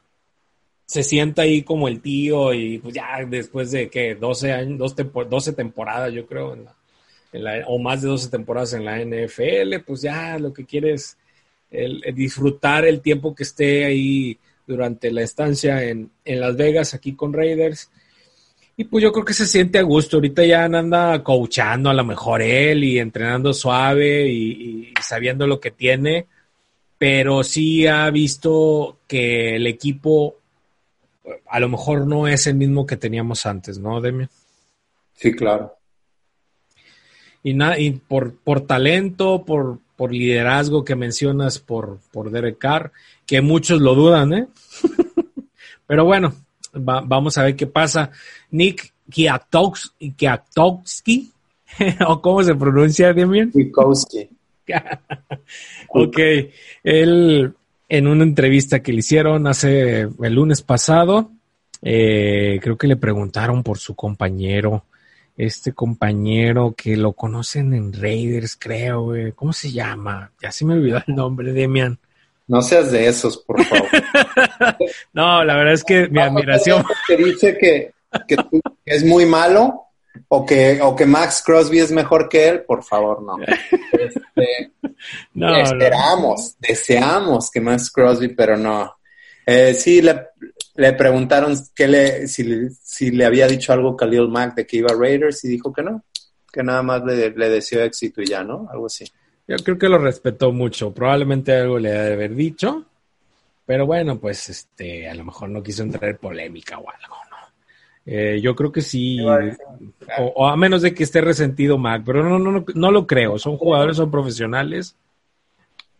se 0.86 1.02
sienta 1.02 1.42
ahí 1.42 1.62
como 1.62 1.88
el 1.88 2.00
tío 2.00 2.52
y 2.52 2.78
pues 2.78 2.94
ya 2.94 3.24
después 3.26 3.70
de 3.70 3.88
que 3.88 4.14
12 4.14 4.52
años, 4.52 4.94
12 4.94 5.52
temporadas 5.54 6.12
yo 6.12 6.26
creo, 6.26 6.54
o 7.66 7.78
más 7.78 8.02
de 8.02 8.08
12 8.08 8.28
temporadas 8.28 8.74
en 8.74 8.84
la 8.84 8.98
NFL, 8.98 9.84
pues 9.86 10.02
ya 10.02 10.38
lo 10.38 10.52
que 10.52 10.66
quiere 10.66 10.92
es 10.92 11.16
el, 11.72 12.02
disfrutar 12.14 12.84
el 12.84 13.00
tiempo 13.00 13.34
que 13.34 13.42
esté 13.42 13.84
ahí 13.84 14.38
durante 14.66 15.10
la 15.10 15.22
estancia 15.22 15.82
en, 15.82 16.10
Las 16.24 16.56
Vegas 16.56 16.94
aquí 16.94 17.14
con 17.14 17.32
Raiders. 17.32 17.90
Y 18.76 18.84
pues 18.84 19.02
yo 19.02 19.12
creo 19.12 19.24
que 19.24 19.34
se 19.34 19.46
siente 19.46 19.78
a 19.78 19.82
gusto. 19.82 20.16
Ahorita 20.16 20.44
ya 20.44 20.64
anda 20.64 21.22
coachando 21.22 21.90
a 21.90 21.94
lo 21.94 22.04
mejor 22.04 22.42
él 22.42 22.84
y 22.84 22.98
entrenando 22.98 23.52
suave 23.52 24.28
y 24.28 24.92
sabiendo 25.00 25.46
lo 25.46 25.60
que 25.60 25.70
tiene. 25.70 26.26
Pero 26.98 27.42
sí 27.42 27.86
ha 27.86 28.08
visto 28.10 28.98
que 29.06 29.56
el 29.56 29.66
equipo 29.66 30.36
a 31.46 31.60
lo 31.60 31.68
mejor 31.68 32.06
no 32.06 32.26
es 32.28 32.46
el 32.46 32.54
mismo 32.54 32.86
que 32.86 32.96
teníamos 32.96 33.46
antes, 33.46 33.78
¿no, 33.78 34.00
Demian? 34.00 34.30
Sí, 35.14 35.32
claro. 35.32 35.76
Y, 37.42 37.56
y 37.78 37.90
por, 37.92 38.36
por 38.36 38.66
talento, 38.66 39.44
por, 39.44 39.78
por 40.02 40.12
liderazgo 40.12 40.84
que 40.84 40.96
mencionas 40.96 41.60
por, 41.60 42.00
por 42.10 42.32
Derek 42.32 42.58
Carr, 42.58 42.90
que 43.24 43.40
muchos 43.40 43.80
lo 43.80 43.94
dudan, 43.94 44.32
¿eh? 44.32 44.48
Pero 45.86 46.04
bueno, 46.04 46.34
vamos 46.72 47.38
a 47.38 47.44
ver 47.44 47.54
qué 47.54 47.68
pasa. 47.68 48.10
Nick 48.50 48.92
Kiatowski, 49.08 51.30
o 52.08 52.20
cómo 52.20 52.42
se 52.42 52.56
pronuncia, 52.56 53.12
Demian? 53.12 53.52
Kwiatkowski. 53.52 54.28
ok, 55.90 56.18
él 56.82 57.54
en 57.88 58.06
una 58.08 58.24
entrevista 58.24 58.82
que 58.82 58.92
le 58.92 58.98
hicieron 58.98 59.46
hace 59.46 60.08
el 60.20 60.34
lunes 60.34 60.62
pasado, 60.62 61.30
eh, 61.80 62.58
creo 62.60 62.76
que 62.76 62.88
le 62.88 62.96
preguntaron 62.96 63.62
por 63.62 63.78
su 63.78 63.94
compañero, 63.94 64.84
este 65.36 65.72
compañero 65.72 66.74
que 66.76 66.96
lo 66.96 67.12
conocen 67.12 67.74
en 67.74 67.92
Raiders, 67.92 68.56
creo, 68.56 69.02
güey. 69.02 69.32
¿Cómo 69.32 69.52
se 69.52 69.70
llama? 69.72 70.30
Ya 70.42 70.52
se 70.52 70.64
me 70.64 70.74
olvidó 70.74 71.02
el 71.06 71.14
nombre, 71.14 71.52
Demian. 71.52 71.98
No 72.48 72.60
seas 72.60 72.92
de 72.92 73.06
esos, 73.06 73.38
por 73.38 73.64
favor. 73.64 73.88
no, 75.12 75.44
la 75.44 75.56
verdad 75.56 75.74
es 75.74 75.84
que 75.84 76.08
mi 76.08 76.20
admiración. 76.20 76.84
Que 77.06 77.16
dice 77.16 77.56
que, 77.56 77.92
que 78.26 78.36
es 78.84 79.04
muy 79.04 79.24
malo 79.24 79.86
o 80.28 80.44
que, 80.44 80.80
o 80.82 80.94
que 80.94 81.06
Max 81.06 81.42
Crosby 81.44 81.80
es 81.80 81.90
mejor 81.90 82.28
que 82.28 82.48
él, 82.48 82.62
por 82.62 82.82
favor, 82.82 83.22
no. 83.22 83.36
Este, 83.92 84.72
no 85.34 85.56
esperamos, 85.56 86.56
deseamos 86.58 87.50
que 87.50 87.60
Max 87.60 87.90
Crosby, 87.90 88.28
pero 88.28 88.56
no. 88.56 88.96
Eh, 89.46 89.74
sí, 89.74 90.02
le, 90.02 90.28
le 90.74 90.92
preguntaron 90.94 91.54
que 91.74 91.88
le, 91.88 92.28
si, 92.28 92.68
si, 92.70 93.10
le 93.10 93.24
había 93.24 93.46
dicho 93.46 93.72
algo 93.72 93.96
Khalil 93.96 94.28
Mack 94.28 94.54
de 94.54 94.66
que 94.66 94.78
iba 94.78 94.90
a 94.90 94.96
Raiders 94.96 95.44
y 95.44 95.48
dijo 95.48 95.72
que 95.72 95.82
no, 95.82 96.04
que 96.52 96.62
nada 96.62 96.82
más 96.82 97.04
le, 97.04 97.30
le 97.30 97.48
deseó 97.48 97.82
éxito 97.82 98.22
y 98.22 98.26
ya, 98.26 98.42
¿no? 98.42 98.68
Algo 98.70 98.86
así. 98.86 99.04
Yo 99.46 99.56
creo 99.56 99.78
que 99.78 99.88
lo 99.88 99.98
respetó 99.98 100.52
mucho. 100.52 100.92
Probablemente 100.92 101.54
algo 101.54 101.78
le 101.78 101.90
ha 101.90 102.02
de 102.04 102.12
haber 102.14 102.34
dicho, 102.34 102.86
pero 103.66 103.86
bueno, 103.86 104.18
pues 104.18 104.48
este, 104.48 105.08
a 105.08 105.14
lo 105.14 105.24
mejor 105.24 105.50
no 105.50 105.62
quiso 105.62 105.82
entrar 105.82 106.10
en 106.10 106.16
polémica 106.16 106.78
o 106.78 106.88
algo. 106.88 107.16
Eh, 108.04 108.40
yo 108.42 108.56
creo 108.56 108.72
que 108.72 108.82
sí, 108.82 109.20
o, 109.20 110.48
a 110.48 110.56
menos 110.56 110.82
de 110.82 110.92
que 110.92 111.04
esté 111.04 111.20
resentido 111.20 111.78
Mac, 111.78 112.02
pero 112.04 112.22
no, 112.24 112.38
no, 112.38 112.64
no, 112.74 112.90
lo 112.90 113.06
creo. 113.06 113.38
Son 113.38 113.56
jugadores, 113.56 113.96
son 113.96 114.10
profesionales. 114.10 114.96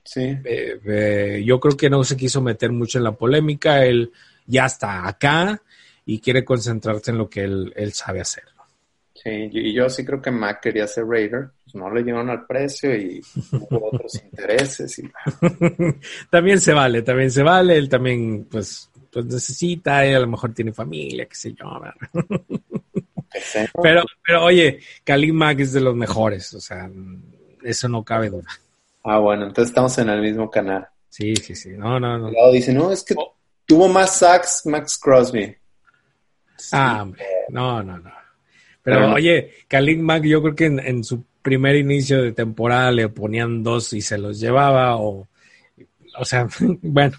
Sí. 0.05 0.37
Eh, 0.45 0.81
eh, 0.85 1.43
yo 1.47 1.61
creo 1.61 1.76
que 1.76 1.88
no 1.88 2.02
se 2.02 2.17
quiso 2.17 2.41
meter 2.43 2.73
mucho 2.73 2.99
en 2.99 3.05
la 3.05 3.12
polémica. 3.12 3.85
Él 3.85 4.11
ya 4.46 4.66
está 4.66 5.06
acá 5.06 5.61
y 6.04 6.20
quiere 6.20 6.44
concentrarse 6.44 7.11
en 7.11 7.18
lo 7.18 7.28
que 7.28 7.44
él, 7.44 7.72
él 7.76 7.92
sabe 7.92 8.20
hacer. 8.20 8.44
Sí, 9.14 9.49
y 9.52 9.72
yo 9.72 9.88
sí 9.88 10.04
creo 10.04 10.20
que 10.20 10.32
Mac 10.32 10.61
quería 10.61 10.87
ser 10.88 11.06
Raider, 11.06 11.50
pues 11.62 11.75
no 11.76 11.92
le 11.92 12.02
dieron 12.02 12.28
al 12.28 12.44
precio 12.44 12.94
y 12.96 13.22
hubo 13.52 13.90
otros 13.92 14.14
intereses. 14.16 14.99
Y... 14.99 15.08
también 16.30 16.61
se 16.61 16.72
vale, 16.72 17.02
también 17.02 17.30
se 17.30 17.42
vale. 17.42 17.76
Él 17.76 17.88
también, 17.88 18.46
pues, 18.50 18.90
pues 19.12 19.26
necesita, 19.26 20.04
y 20.06 20.14
a 20.14 20.20
lo 20.20 20.26
mejor 20.26 20.52
tiene 20.52 20.72
familia, 20.72 21.26
qué 21.26 21.34
sé 21.37 21.52
yo. 21.52 21.66
pero, 23.80 24.02
pero 24.26 24.44
oye, 24.44 24.80
Khalil 25.04 25.34
Mack 25.34 25.61
es 25.61 25.72
de 25.72 25.80
los 25.80 25.94
mejores, 25.94 26.52
o 26.54 26.61
sea, 26.61 26.90
eso 27.62 27.88
no 27.88 28.02
cabe 28.02 28.28
duda. 28.28 28.49
Ah, 29.04 29.18
bueno, 29.18 29.46
entonces 29.46 29.70
estamos 29.70 29.96
en 29.99 30.08
el 30.08 30.20
mismo 30.20 30.50
canal. 30.50 30.88
Sí, 31.08 31.37
sí, 31.37 31.54
sí, 31.54 31.70
no, 31.76 32.00
no, 32.00 32.18
no. 32.18 32.30
dice, 32.50 32.72
no, 32.72 32.90
es 32.90 33.04
que 33.04 33.14
tuvo 33.73 33.88
más 33.88 34.19
sacks 34.19 34.67
Max 34.67 34.99
Crosby. 34.99 35.57
Ah, 36.73 37.02
hombre, 37.02 37.25
no, 37.49 37.83
no, 37.83 37.99
no. 37.99 38.12
Pero, 38.83 39.14
oye, 39.14 39.52
Khalil 39.67 40.00
Mack 40.00 40.25
yo 40.25 40.43
creo 40.43 40.55
que 40.55 40.67
en, 40.67 40.79
en, 40.79 41.05
su 41.05 41.25
primer 41.41 41.76
inicio 41.76 42.21
de 42.21 42.33
temporada 42.33 42.91
le 42.91 43.09
ponían 43.09 43.62
dos 43.62 43.93
y 43.95 44.02
se 44.02 44.19
los 44.19 44.38
llevaba 44.38 44.97
o, 44.97 45.26
o 46.19 46.25
sea, 46.25 46.49
bueno, 46.83 47.17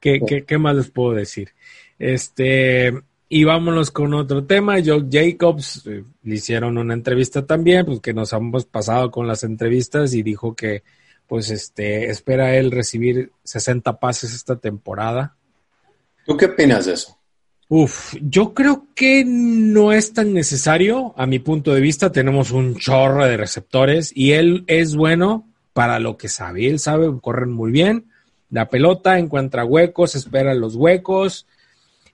¿Qué, 0.00 0.44
qué, 0.46 0.58
más 0.58 0.76
les 0.76 0.90
puedo 0.90 1.14
decir? 1.14 1.50
Este, 1.98 2.92
y 3.28 3.44
vámonos 3.44 3.90
con 3.90 4.12
otro 4.12 4.44
tema. 4.44 4.76
Joe 4.84 5.06
Jacobs 5.10 5.86
eh, 5.86 6.04
le 6.22 6.34
hicieron 6.34 6.78
una 6.78 6.94
entrevista 6.94 7.46
también, 7.46 7.86
pues 7.86 8.00
que 8.00 8.12
nos 8.12 8.32
hemos 8.32 8.66
pasado 8.66 9.10
con 9.10 9.26
las 9.26 9.44
entrevistas 9.44 10.14
y 10.14 10.22
dijo 10.22 10.54
que, 10.54 10.82
pues, 11.26 11.50
este, 11.50 12.10
espera 12.10 12.54
él 12.56 12.70
recibir 12.70 13.32
60 13.44 13.98
pases 13.98 14.34
esta 14.34 14.56
temporada. 14.56 15.36
¿Tú 16.26 16.36
qué 16.36 16.46
opinas 16.46 16.86
de 16.86 16.94
eso? 16.94 17.16
Uf, 17.68 18.14
yo 18.20 18.54
creo 18.54 18.86
que 18.94 19.24
no 19.24 19.92
es 19.92 20.12
tan 20.12 20.32
necesario. 20.32 21.14
A 21.16 21.26
mi 21.26 21.38
punto 21.38 21.72
de 21.72 21.80
vista, 21.80 22.12
tenemos 22.12 22.50
un 22.50 22.76
chorro 22.76 23.24
de 23.24 23.36
receptores 23.36 24.12
y 24.14 24.32
él 24.32 24.64
es 24.66 24.94
bueno 24.94 25.48
para 25.72 25.98
lo 25.98 26.16
que 26.16 26.28
sabe. 26.28 26.68
Él 26.68 26.78
sabe, 26.78 27.08
correr 27.20 27.46
muy 27.46 27.70
bien 27.70 28.06
la 28.50 28.68
pelota, 28.68 29.18
encuentra 29.18 29.64
huecos, 29.64 30.14
espera 30.14 30.54
los 30.54 30.76
huecos. 30.76 31.46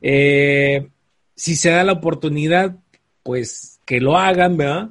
Eh, 0.01 0.89
si 1.35 1.57
se 1.57 1.71
da 1.71 1.85
la 1.85 1.93
oportunidad, 1.93 2.77
pues 3.23 3.81
que 3.85 4.01
lo 4.01 4.17
hagan, 4.17 4.57
¿verdad? 4.57 4.91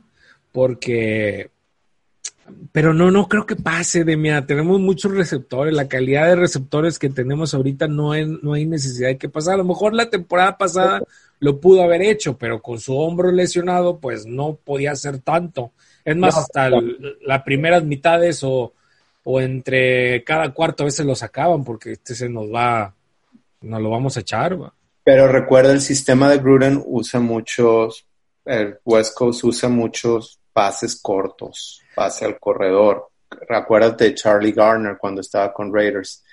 Porque, 0.51 1.49
pero 2.71 2.93
no, 2.93 3.11
no 3.11 3.27
creo 3.27 3.45
que 3.45 3.55
pase 3.55 4.03
de 4.03 4.17
mía. 4.17 4.45
Tenemos 4.45 4.79
muchos 4.79 5.11
receptores, 5.11 5.73
la 5.73 5.87
calidad 5.87 6.27
de 6.27 6.35
receptores 6.35 6.99
que 6.99 7.09
tenemos 7.09 7.53
ahorita 7.53 7.87
no, 7.87 8.11
hay, 8.11 8.25
no 8.25 8.53
hay 8.53 8.65
necesidad 8.65 9.09
de 9.09 9.17
que 9.17 9.29
pase. 9.29 9.51
A 9.51 9.57
lo 9.57 9.65
mejor 9.65 9.93
la 9.93 10.09
temporada 10.09 10.57
pasada 10.57 11.01
lo 11.39 11.59
pudo 11.59 11.83
haber 11.83 12.01
hecho, 12.01 12.37
pero 12.37 12.61
con 12.61 12.79
su 12.79 12.97
hombro 12.97 13.31
lesionado, 13.31 13.99
pues 13.99 14.25
no 14.25 14.55
podía 14.55 14.91
hacer 14.91 15.19
tanto. 15.19 15.71
Es 16.05 16.15
más, 16.15 16.37
hasta 16.37 16.69
las 17.25 17.43
primeras 17.43 17.83
mitades 17.83 18.43
o 18.43 18.73
o 19.23 19.39
entre 19.41 20.23
cada 20.23 20.51
cuarto 20.53 20.83
a 20.83 20.87
veces 20.87 21.05
lo 21.05 21.15
sacaban 21.15 21.63
porque 21.63 21.93
este 21.93 22.15
se 22.15 22.29
nos 22.29 22.45
va, 22.45 22.93
nos 23.61 23.81
lo 23.81 23.89
vamos 23.89 24.17
a 24.17 24.21
echar. 24.21 24.57
Pero 25.03 25.27
recuerda, 25.27 25.71
el 25.71 25.81
sistema 25.81 26.29
de 26.29 26.39
Gruden 26.39 26.81
usa 26.85 27.19
muchos, 27.19 28.05
el 28.45 28.79
West 28.85 29.15
Coast 29.15 29.43
usa 29.43 29.69
muchos 29.69 30.39
pases 30.53 30.99
cortos, 31.01 31.81
pase 31.95 32.25
al 32.25 32.39
corredor. 32.39 33.09
Recuérdate 33.47 34.05
de 34.05 34.15
Charlie 34.15 34.51
Garner 34.51 34.97
cuando 34.97 35.21
estaba 35.21 35.53
con 35.53 35.73
Raiders. 35.73 36.23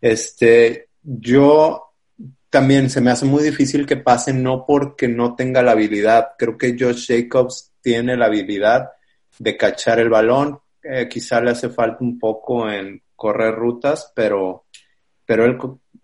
Este, 0.00 0.88
yo 1.02 1.92
también 2.50 2.88
se 2.88 3.00
me 3.00 3.10
hace 3.10 3.26
muy 3.26 3.42
difícil 3.42 3.86
que 3.86 3.96
pase 3.96 4.32
no 4.32 4.64
porque 4.66 5.08
no 5.08 5.34
tenga 5.34 5.62
la 5.62 5.72
habilidad. 5.72 6.30
Creo 6.38 6.56
que 6.56 6.76
Josh 6.78 7.08
Jacobs 7.08 7.72
tiene 7.80 8.16
la 8.16 8.26
habilidad 8.26 8.90
de 9.38 9.56
cachar 9.56 9.98
el 9.98 10.08
balón, 10.08 10.60
eh, 10.82 11.08
quizá 11.08 11.40
le 11.40 11.50
hace 11.50 11.68
falta 11.68 11.98
un 12.00 12.18
poco 12.18 12.70
en 12.70 13.02
correr 13.16 13.54
rutas, 13.54 14.12
pero, 14.14 14.66
pero 15.26 15.44
él, 15.44 15.58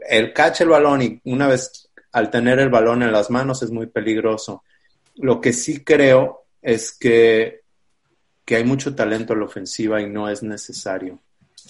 él 0.09 0.33
cacha 0.33 0.65
el 0.65 0.71
balón 0.71 1.03
y 1.03 1.21
una 1.25 1.47
vez 1.47 1.91
al 2.13 2.31
tener 2.31 2.59
el 2.59 2.71
balón 2.71 3.03
en 3.03 3.13
las 3.13 3.31
manos 3.31 3.63
es 3.63 3.71
muy 3.71 3.87
peligroso. 3.87 4.65
Lo 5.17 5.41
que 5.41 5.53
sí 5.53 5.85
creo 5.85 6.47
es 6.63 6.97
que, 6.97 7.60
que 8.51 8.57
hay 8.57 8.65
mucho 8.65 8.97
talento 8.97 9.33
en 9.33 9.39
la 9.39 9.45
ofensiva 9.45 10.03
y 10.03 10.11
no 10.11 10.29
es 10.29 10.43
necesario. 10.43 11.21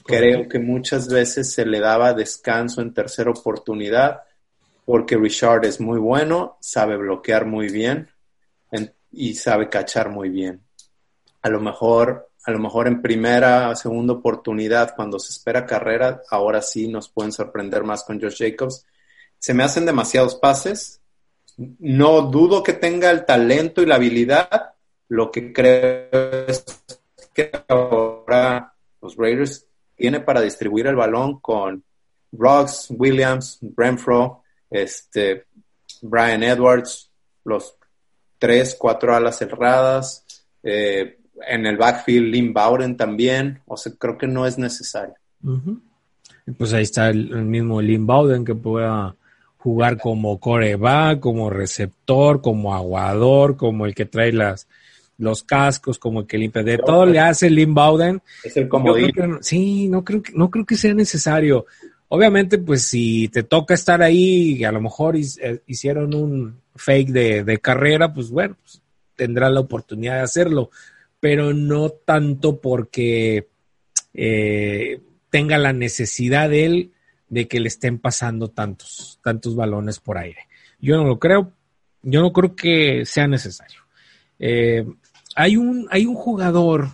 Creo 0.03 0.49
que 0.49 0.59
muchas 0.59 1.09
veces 1.09 1.53
se 1.53 1.67
le 1.67 1.79
daba 1.79 2.15
descanso 2.15 2.81
en 2.81 2.95
tercera 2.95 3.31
oportunidad 3.31 4.23
porque 4.87 5.19
Richard 5.19 5.67
es 5.67 5.79
muy 5.79 5.99
bueno, 5.99 6.57
sabe 6.63 6.97
bloquear 6.97 7.45
muy 7.45 7.69
bien 7.69 8.09
y 9.13 9.35
sabe 9.35 9.69
cachar 9.69 10.09
muy 10.09 10.31
bien. 10.31 10.63
A 11.43 11.51
lo 11.51 11.61
mejor 11.61 12.31
a 12.47 12.51
lo 12.51 12.59
mejor 12.59 12.89
en 12.89 13.03
primera, 13.03 13.77
segunda 13.77 14.15
oportunidad, 14.15 14.95
cuando 14.97 15.19
se 15.19 15.33
espera 15.33 15.67
carrera, 15.67 16.23
ahora 16.31 16.63
sí 16.63 16.89
nos 16.89 17.11
pueden 17.11 17.33
sorprender 17.33 17.85
más 17.85 18.05
con 18.05 18.19
Josh 18.19 18.39
Jacobs. 18.39 18.87
Se 19.39 19.53
me 19.53 19.65
hacen 19.65 19.85
demasiados 19.85 20.37
pases. 20.37 21.03
No 21.59 22.23
dudo 22.23 22.63
que 22.63 22.73
tenga 22.73 23.11
el 23.11 23.27
talento 23.27 23.83
y 23.83 23.87
la 23.87 23.97
habilidad. 23.97 24.77
Lo 25.11 25.31
que 25.31 25.52
creo 25.52 26.09
es 26.47 26.64
que 27.35 27.50
ahora 27.69 28.73
los 29.02 29.17
Raiders 29.17 29.67
tiene 29.97 30.21
para 30.21 30.40
distribuir 30.40 30.87
el 30.87 30.95
balón 30.95 31.40
con 31.40 31.83
Rocks, 32.31 32.87
Williams, 32.90 33.59
Renfro, 33.76 34.45
este, 34.71 35.47
Brian 36.02 36.45
Edwards, 36.45 37.11
los 37.45 37.75
tres, 38.38 38.76
cuatro 38.79 39.14
alas 39.14 39.38
cerradas, 39.38 40.25
eh, 40.62 41.19
en 41.49 41.67
el 41.67 41.76
backfield 41.76 42.33
Lynn 42.33 42.52
Bowden 42.52 42.97
también, 42.97 43.62
o 43.67 43.76
sea, 43.76 43.93
creo 43.99 44.17
que 44.17 44.29
no 44.29 44.47
es 44.47 44.59
necesario. 44.59 45.17
Pues 46.57 46.73
ahí 46.73 46.85
está 46.85 47.09
el, 47.11 47.45
mismo 47.47 47.83
Lynn 47.83 48.07
Bowden 48.07 48.45
que 48.45 48.55
pueda 48.55 49.17
jugar 49.57 49.99
como 49.99 50.38
coreback, 50.38 51.19
como 51.19 51.50
receptor, 51.50 52.40
como 52.40 52.76
aguador, 52.76 53.57
como 53.57 53.87
el 53.87 53.95
que 53.97 54.05
trae 54.05 54.33
las 54.33 54.69
los 55.21 55.43
cascos, 55.43 55.99
como 55.99 56.21
el 56.21 56.27
que 56.27 56.39
limpia. 56.39 56.62
De 56.62 56.79
todo 56.79 57.07
le 57.07 57.21
hace 57.21 57.50
Lynn 57.50 57.75
Bowden. 57.75 58.23
Es 58.43 58.57
el 58.57 58.69
comodín. 58.69 59.12
sí, 59.41 59.89
no 59.89 60.03
creo 60.03 60.23
que, 60.23 60.33
no 60.33 60.50
creo 60.50 60.65
que 60.65 60.77
sea 60.77 60.95
necesario. 60.95 61.67
Obviamente, 62.09 62.59
pues 62.59 62.83
si 62.83 63.29
te 63.29 63.45
toca 63.45 63.75
estar 63.75 64.03
ahí 64.03 64.57
y 64.59 64.65
a 64.65 64.73
lo 64.73 64.81
mejor 64.81 65.17
eh, 65.17 65.62
hicieron 65.67 66.15
un 66.15 66.61
fake 66.75 67.11
de, 67.11 67.59
carrera, 67.59 68.12
pues 68.12 68.31
bueno, 68.31 68.57
pues, 68.61 68.83
tendrá 69.15 69.50
la 69.50 69.61
oportunidad 69.61 70.17
de 70.17 70.23
hacerlo, 70.23 70.71
pero 71.21 71.53
no 71.53 71.91
tanto 71.91 72.61
porque 72.61 73.49
eh, 74.15 75.00
tenga 75.29 75.59
la 75.59 75.73
necesidad 75.73 76.49
de 76.49 76.65
él 76.65 76.93
de 77.29 77.47
que 77.47 77.61
le 77.61 77.69
estén 77.69 77.99
pasando 77.99 78.49
tantos, 78.49 79.21
tantos 79.23 79.55
balones 79.55 80.00
por 80.00 80.19
aire. 80.19 80.49
Yo 80.81 80.97
no 80.97 81.05
lo 81.05 81.19
creo, 81.19 81.53
yo 82.03 82.23
no 82.23 82.33
creo 82.33 82.57
que 82.57 83.05
sea 83.05 83.29
necesario. 83.29 83.81
Eh, 84.39 84.87
hay, 85.41 85.57
un, 85.57 85.87
hay 85.91 86.07
un 86.07 86.15
jugador 86.15 86.89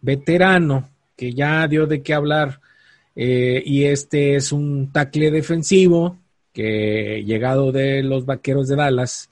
veterano 0.00 0.88
que 1.16 1.32
ya 1.32 1.66
dio 1.68 1.86
de 1.86 2.02
qué 2.02 2.14
hablar 2.14 2.60
eh, 3.14 3.62
y 3.64 3.84
este 3.84 4.36
es 4.36 4.52
un 4.52 4.90
tackle 4.92 5.30
defensivo 5.30 6.18
que 6.52 7.22
llegado 7.24 7.72
de 7.72 8.02
los 8.02 8.26
Vaqueros 8.26 8.68
de 8.68 8.76
Dallas, 8.76 9.30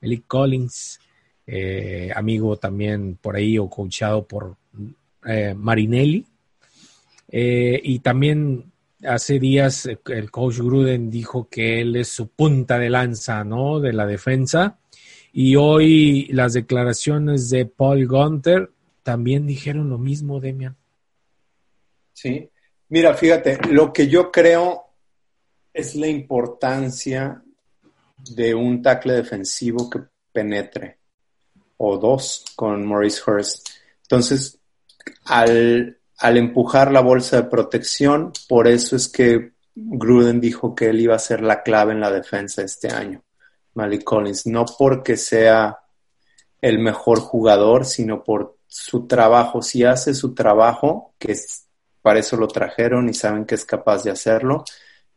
Eli 0.00 0.18
Collins, 0.26 1.00
eh, 1.46 2.10
amigo 2.14 2.56
también 2.56 3.18
por 3.20 3.36
ahí 3.36 3.58
o 3.58 3.68
coachado 3.68 4.26
por 4.26 4.56
Marinelli. 5.54 6.24
y 7.30 7.98
también 8.00 8.72
hace 9.04 9.38
días 9.38 9.86
eh, 9.86 9.98
el 10.06 10.30
coach 10.30 10.58
Gruden 10.58 11.10
dijo 11.10 11.48
que 11.50 11.80
él 11.80 11.96
es 11.96 12.08
su 12.08 12.28
punta 12.28 12.78
de 12.78 12.90
lanza, 12.90 13.44
¿no? 13.44 13.80
De 13.80 13.92
la 13.92 14.06
defensa. 14.06 14.78
Y 15.32 15.56
hoy 15.56 16.26
las 16.28 16.52
declaraciones 16.52 17.48
de 17.50 17.66
Paul 17.66 18.06
Gunter 18.06 18.70
también 19.02 19.46
dijeron 19.46 19.88
lo 19.88 19.98
mismo, 19.98 20.40
Demian. 20.40 20.76
Sí. 22.12 22.48
Mira, 22.88 23.14
fíjate, 23.14 23.58
lo 23.70 23.92
que 23.92 24.08
yo 24.08 24.30
creo 24.30 24.84
es 25.72 25.94
la 25.94 26.08
importancia 26.08 27.42
de 28.18 28.54
un 28.54 28.82
tackle 28.82 29.14
defensivo 29.14 29.88
que 29.88 30.00
penetre, 30.30 30.98
o 31.78 31.96
dos 31.96 32.44
con 32.54 32.86
Maurice 32.86 33.22
Hurst. 33.26 33.68
Entonces, 34.02 34.58
al 35.24 35.98
al 36.22 36.36
empujar 36.36 36.92
la 36.92 37.00
bolsa 37.00 37.36
de 37.36 37.48
protección, 37.48 38.32
por 38.48 38.68
eso 38.68 38.94
es 38.94 39.08
que 39.08 39.54
Gruden 39.74 40.40
dijo 40.40 40.72
que 40.72 40.90
él 40.90 41.00
iba 41.00 41.16
a 41.16 41.18
ser 41.18 41.42
la 41.42 41.64
clave 41.64 41.92
en 41.92 42.00
la 42.00 42.12
defensa 42.12 42.62
este 42.62 42.92
año, 42.92 43.24
Malik 43.74 44.04
Collins, 44.04 44.46
no 44.46 44.64
porque 44.78 45.16
sea 45.16 45.78
el 46.60 46.78
mejor 46.78 47.20
jugador, 47.20 47.84
sino 47.84 48.22
por 48.22 48.56
su 48.66 49.06
trabajo. 49.06 49.62
Si 49.62 49.84
hace 49.84 50.14
su 50.14 50.34
trabajo, 50.34 51.14
que 51.18 51.36
para 52.00 52.20
eso 52.20 52.36
lo 52.36 52.48
trajeron 52.48 53.08
y 53.08 53.14
saben 53.14 53.44
que 53.44 53.54
es 53.54 53.64
capaz 53.64 54.04
de 54.04 54.10
hacerlo, 54.10 54.64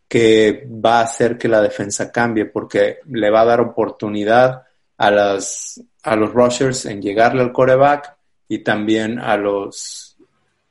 que 0.08 0.68
va 0.70 1.00
a 1.00 1.04
hacer 1.04 1.38
que 1.38 1.48
la 1.48 1.62
defensa 1.62 2.12
cambie, 2.12 2.46
porque 2.46 3.00
le 3.08 3.30
va 3.30 3.42
a 3.42 3.46
dar 3.46 3.62
oportunidad 3.62 4.64
a, 4.98 5.12
las, 5.12 5.82
a 6.04 6.16
los 6.16 6.34
rushers 6.34 6.86
en 6.86 7.02
llegarle 7.02 7.42
al 7.42 7.52
coreback 7.52 8.16
y 8.48 8.60
también 8.60 9.20
a 9.20 9.36
los 9.38 10.16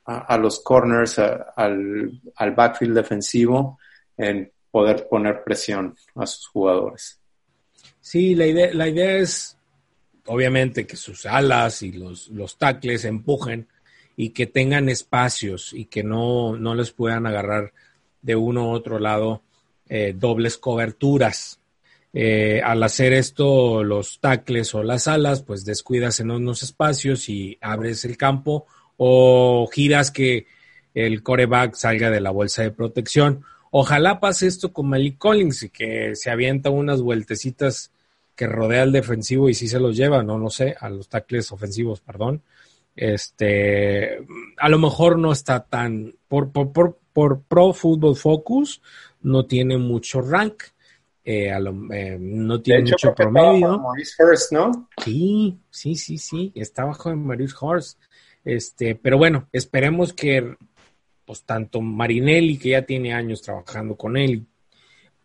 a, 0.06 0.36
los 0.36 0.60
corners, 0.60 1.18
al, 1.18 2.20
al 2.36 2.50
backfield 2.52 2.94
defensivo, 2.94 3.78
en 4.16 4.52
poder 4.70 5.08
poner 5.08 5.42
presión 5.42 5.96
a 6.16 6.26
sus 6.26 6.46
jugadores. 6.48 7.20
Sí, 8.04 8.34
la 8.34 8.46
idea, 8.46 8.68
la 8.74 8.86
idea 8.86 9.16
es, 9.16 9.56
obviamente, 10.26 10.86
que 10.86 10.94
sus 10.94 11.24
alas 11.24 11.82
y 11.82 11.90
los, 11.90 12.28
los 12.28 12.58
tackles 12.58 13.06
empujen 13.06 13.66
y 14.14 14.28
que 14.28 14.46
tengan 14.46 14.90
espacios 14.90 15.72
y 15.72 15.86
que 15.86 16.04
no, 16.04 16.54
no 16.58 16.74
les 16.74 16.90
puedan 16.90 17.26
agarrar 17.26 17.72
de 18.20 18.36
uno 18.36 18.68
u 18.68 18.72
otro 18.72 18.98
lado 18.98 19.40
eh, 19.88 20.14
dobles 20.14 20.58
coberturas. 20.58 21.60
Eh, 22.12 22.60
al 22.62 22.82
hacer 22.82 23.14
esto, 23.14 23.82
los 23.82 24.20
tackles 24.20 24.74
o 24.74 24.82
las 24.82 25.08
alas, 25.08 25.40
pues 25.40 25.64
descuidas 25.64 26.20
en 26.20 26.30
unos 26.30 26.62
espacios 26.62 27.30
y 27.30 27.56
abres 27.62 28.04
el 28.04 28.18
campo 28.18 28.66
o 28.98 29.66
giras 29.72 30.10
que 30.10 30.46
el 30.92 31.22
coreback 31.22 31.74
salga 31.74 32.10
de 32.10 32.20
la 32.20 32.32
bolsa 32.32 32.64
de 32.64 32.70
protección. 32.70 33.44
Ojalá 33.70 34.20
pase 34.20 34.46
esto 34.46 34.74
con 34.74 34.90
Malik 34.90 35.16
Collins 35.16 35.62
y 35.62 35.70
que 35.70 36.14
se 36.16 36.28
avienta 36.28 36.68
unas 36.68 37.00
vueltecitas 37.00 37.92
que 38.34 38.46
rodea 38.46 38.82
al 38.82 38.92
defensivo 38.92 39.48
y 39.48 39.54
si 39.54 39.68
se 39.68 39.80
los 39.80 39.96
lleva, 39.96 40.22
no 40.22 40.38
lo 40.38 40.50
sé, 40.50 40.76
a 40.78 40.88
los 40.88 41.08
tackles 41.08 41.52
ofensivos, 41.52 42.00
perdón. 42.00 42.42
Este, 42.96 44.18
a 44.58 44.68
lo 44.68 44.78
mejor 44.78 45.18
no 45.18 45.32
está 45.32 45.64
tan, 45.64 46.14
por, 46.28 46.52
por, 46.52 46.72
por, 46.72 46.98
por 47.12 47.42
Pro 47.42 47.72
Football 47.72 48.16
Focus, 48.16 48.80
no 49.22 49.46
tiene 49.46 49.78
mucho 49.78 50.20
rank, 50.20 50.64
eh, 51.24 51.50
eh, 51.50 52.18
no 52.20 52.60
tiene 52.60 52.90
mucho 52.90 53.14
promedio. 53.14 53.82
¿no? 54.52 54.86
Sí, 55.02 55.58
sí, 55.70 55.94
sí, 55.94 56.18
sí, 56.18 56.52
está 56.54 56.84
bajo 56.84 57.10
de 57.10 57.16
Maurice 57.16 57.54
Horst. 57.58 57.98
Este, 58.44 58.94
pero 58.94 59.16
bueno, 59.16 59.48
esperemos 59.52 60.12
que 60.12 60.54
pues 61.24 61.42
tanto 61.44 61.80
Marinelli, 61.80 62.58
que 62.58 62.70
ya 62.70 62.82
tiene 62.82 63.14
años 63.14 63.42
trabajando 63.42 63.96
con 63.96 64.16
él, 64.16 64.44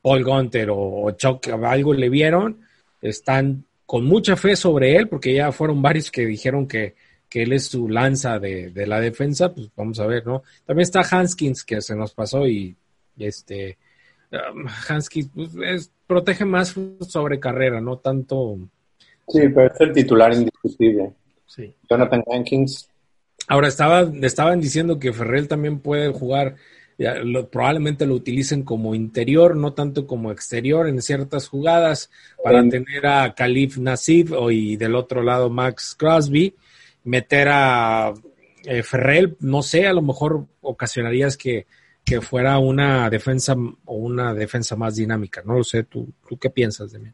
Paul 0.01 0.23
Gunter 0.23 0.69
o, 0.71 1.11
Chuck, 1.11 1.49
algo 1.49 1.93
le 1.93 2.09
vieron, 2.09 2.61
están 3.01 3.65
con 3.85 4.05
mucha 4.05 4.35
fe 4.35 4.55
sobre 4.55 4.95
él, 4.95 5.07
porque 5.07 5.33
ya 5.33 5.51
fueron 5.51 5.81
varios 5.81 6.11
que 6.11 6.25
dijeron 6.25 6.67
que, 6.67 6.95
que 7.27 7.43
él 7.43 7.53
es 7.53 7.65
su 7.65 7.89
lanza 7.89 8.39
de, 8.39 8.69
de, 8.69 8.85
la 8.85 8.99
defensa, 8.99 9.53
pues 9.53 9.69
vamos 9.75 9.99
a 9.99 10.05
ver, 10.05 10.25
¿no? 10.25 10.43
También 10.65 10.83
está 10.83 11.01
Hanskins, 11.01 11.63
que 11.63 11.81
se 11.81 11.95
nos 11.95 12.13
pasó 12.13 12.47
y 12.47 12.75
este 13.17 13.77
um, 14.31 14.67
Hanskins 14.87 15.29
pues, 15.33 15.91
protege 16.05 16.45
más 16.45 16.75
sobre 17.01 17.39
carrera, 17.39 17.81
no 17.81 17.97
tanto. 17.97 18.57
Sí, 19.27 19.41
pero 19.53 19.73
es 19.73 19.81
el 19.81 19.93
titular 19.93 20.33
indiscutible. 20.33 21.13
Sí. 21.47 21.73
Jonathan 21.89 22.23
Hankins 22.31 22.89
Ahora 23.49 23.67
estaba, 23.67 24.01
estaban 24.21 24.61
diciendo 24.61 24.99
que 24.99 25.11
Ferrell 25.11 25.47
también 25.47 25.79
puede 25.79 26.09
jugar, 26.13 26.55
probablemente 27.49 28.05
lo 28.05 28.15
utilicen 28.15 28.63
como 28.63 28.93
interior, 28.93 29.55
no 29.55 29.73
tanto 29.73 30.05
como 30.05 30.31
exterior 30.31 30.87
en 30.87 31.01
ciertas 31.01 31.47
jugadas, 31.47 32.09
para 32.43 32.67
tener 32.67 33.05
a 33.05 33.33
Khalif 33.33 33.77
Nassif 33.77 34.31
y 34.51 34.75
del 34.75 34.95
otro 34.95 35.23
lado 35.23 35.49
Max 35.49 35.95
Crosby, 35.97 36.55
meter 37.05 37.47
a 37.49 38.13
eh, 38.65 38.83
Ferrell, 38.83 39.37
no 39.39 39.61
sé, 39.61 39.87
a 39.87 39.93
lo 39.93 40.01
mejor 40.01 40.45
ocasionarías 40.61 41.37
que, 41.37 41.67
que 42.03 42.19
fuera 42.19 42.59
una 42.59 43.09
defensa 43.09 43.55
o 43.85 43.95
una 43.95 44.33
defensa 44.33 44.75
más 44.75 44.95
dinámica, 44.95 45.41
no 45.45 45.53
lo 45.53 45.63
sé, 45.63 45.83
¿tú, 45.83 46.09
tú 46.27 46.37
qué 46.37 46.49
piensas 46.49 46.91
de 46.91 46.99
mí? 46.99 47.09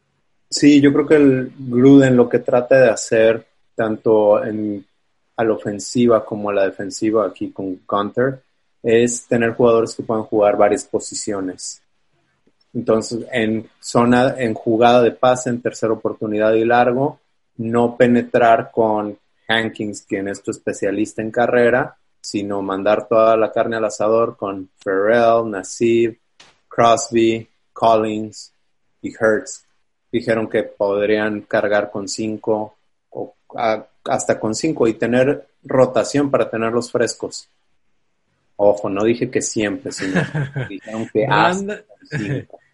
Sí, 0.49 0.81
yo 0.81 0.91
creo 0.93 1.07
que 1.07 1.15
el 1.15 1.51
Gruden 1.59 2.15
lo 2.15 2.27
que 2.27 2.39
trata 2.39 2.79
de 2.79 2.89
hacer, 2.89 3.45
tanto 3.75 4.43
en 4.43 4.85
a 5.37 5.43
la 5.43 5.53
ofensiva 5.53 6.23
como 6.23 6.49
a 6.49 6.53
la 6.53 6.65
defensiva 6.65 7.27
aquí 7.27 7.51
con 7.51 7.81
Gunter 7.85 8.44
es 8.85 9.25
tener 9.25 9.55
jugadores 9.55 9.95
que 9.95 10.03
puedan 10.03 10.25
jugar 10.25 10.57
varias 10.57 10.83
posiciones. 10.85 11.81
Entonces, 12.71 13.25
en 13.31 13.67
zona, 13.79 14.35
en 14.37 14.53
jugada 14.53 15.01
de 15.01 15.09
pase, 15.09 15.49
en 15.49 15.59
tercera 15.59 15.93
oportunidad 15.93 16.53
y 16.53 16.65
largo, 16.65 17.19
no 17.57 17.97
penetrar 17.97 18.69
con 18.71 19.17
Hankins, 19.47 20.03
quien 20.03 20.27
es 20.27 20.43
tu 20.43 20.51
especialista 20.51 21.23
en 21.23 21.31
carrera, 21.31 21.97
sino 22.21 22.61
mandar 22.61 23.07
toda 23.07 23.35
la 23.37 23.51
carne 23.51 23.77
al 23.77 23.85
asador 23.85 24.37
con 24.37 24.69
Ferrell, 24.77 25.49
Nassib, 25.49 26.19
Crosby, 26.67 27.47
Collins 27.73 28.53
y 29.01 29.11
Hertz. 29.19 29.65
Dijeron 30.11 30.47
que 30.47 30.61
podrían 30.61 31.41
cargar 31.41 31.89
con 31.89 32.07
cinco 32.07 32.75
o 33.09 33.35
hasta 34.03 34.39
con 34.39 34.53
cinco 34.53 34.87
y 34.87 34.93
tener 34.93 35.47
rotación 35.63 36.29
para 36.29 36.49
tenerlos 36.51 36.91
frescos. 36.91 37.49
Ojo, 38.57 38.89
no 38.89 39.03
dije 39.03 39.29
que 39.29 39.41
siempre, 39.41 39.91
sino 39.91 40.21
dijeron 40.69 41.09
que 41.11 41.25
hasta 41.25 41.83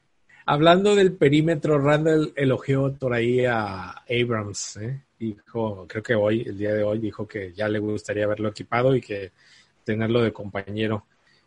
Hablando 0.46 0.96
del 0.96 1.14
perímetro, 1.14 1.80
Randall 1.80 2.34
elogió 2.36 2.94
por 2.94 3.14
ahí 3.14 3.46
a 3.46 3.92
Abrams. 4.10 4.78
¿eh? 4.78 5.02
Dijo, 5.18 5.86
creo 5.88 6.04
que 6.04 6.16
hoy, 6.16 6.42
el 6.42 6.58
día 6.58 6.74
de 6.74 6.84
hoy, 6.84 7.00
dijo 7.00 7.28
que 7.28 7.54
ya 7.54 7.70
le 7.70 7.80
gustaría 7.80 8.28
verlo 8.28 8.50
equipado 8.50 8.96
y 8.96 9.02
que 9.02 9.32
tenerlo 9.84 10.22
de 10.22 10.34
compañero. 10.34 11.06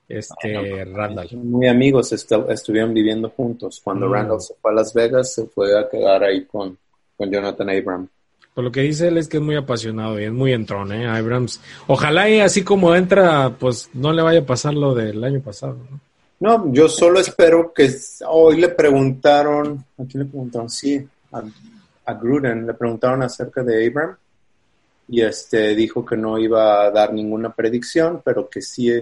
este 0.08 0.84
Randall. 0.84 1.28
Muy 1.36 1.66
amigos, 1.66 2.12
estuvieron 2.12 2.94
viviendo 2.94 3.30
juntos. 3.30 3.80
Cuando 3.82 4.08
mm. 4.08 4.12
Randall 4.12 4.40
se 4.40 4.54
fue 4.54 4.70
a 4.70 4.74
Las 4.74 4.94
Vegas, 4.94 5.34
se 5.34 5.46
fue 5.46 5.78
a 5.78 5.88
quedar 5.88 6.22
ahí 6.22 6.44
con, 6.44 6.78
con 7.16 7.30
Jonathan 7.30 7.70
Abram. 7.70 8.08
Por 8.54 8.62
lo 8.62 8.70
que 8.70 8.82
dice 8.82 9.08
él 9.08 9.18
es 9.18 9.28
que 9.28 9.38
es 9.38 9.42
muy 9.42 9.56
apasionado 9.56 10.18
y 10.20 10.24
es 10.24 10.32
muy 10.32 10.52
entrón, 10.52 10.92
¿eh? 10.92 11.08
Abrams. 11.08 11.60
Ojalá 11.88 12.30
y 12.30 12.38
así 12.38 12.62
como 12.62 12.94
entra, 12.94 13.56
pues 13.58 13.90
no 13.94 14.12
le 14.12 14.22
vaya 14.22 14.40
a 14.40 14.46
pasar 14.46 14.74
lo 14.74 14.94
del 14.94 15.22
año 15.24 15.40
pasado, 15.40 15.76
¿no? 15.90 16.00
Yo 16.72 16.88
solo 16.88 17.20
espero 17.20 17.72
que 17.72 17.90
hoy 18.28 18.60
le 18.60 18.68
preguntaron, 18.68 19.84
¿a 19.98 20.04
quién 20.04 20.24
le 20.24 20.28
preguntaron? 20.28 20.68
Sí, 20.68 21.06
a, 21.32 22.12
Gruden, 22.14 22.66
le 22.66 22.74
preguntaron 22.74 23.22
acerca 23.22 23.62
de 23.62 23.86
Abram 23.86 24.14
y 25.08 25.22
este 25.22 25.74
dijo 25.74 26.04
que 26.04 26.16
no 26.16 26.38
iba 26.38 26.84
a 26.84 26.90
dar 26.90 27.14
ninguna 27.14 27.54
predicción, 27.54 28.20
pero 28.22 28.48
que 28.48 28.60
sí, 28.60 28.92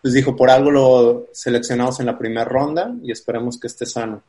pues 0.00 0.14
dijo, 0.14 0.34
por 0.34 0.48
algo 0.48 0.70
lo 0.70 1.26
seleccionamos 1.32 2.00
en 2.00 2.06
la 2.06 2.16
primera 2.16 2.44
ronda 2.44 2.94
y 3.02 3.12
esperemos 3.12 3.60
que 3.60 3.66
esté 3.66 3.84
sano. 3.84 4.22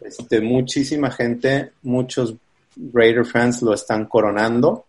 Este, 0.00 0.42
muchísima 0.42 1.10
gente, 1.10 1.72
muchos 1.82 2.34
Raider 2.92 3.24
fans 3.24 3.62
lo 3.62 3.74
están 3.74 4.06
coronando 4.06 4.86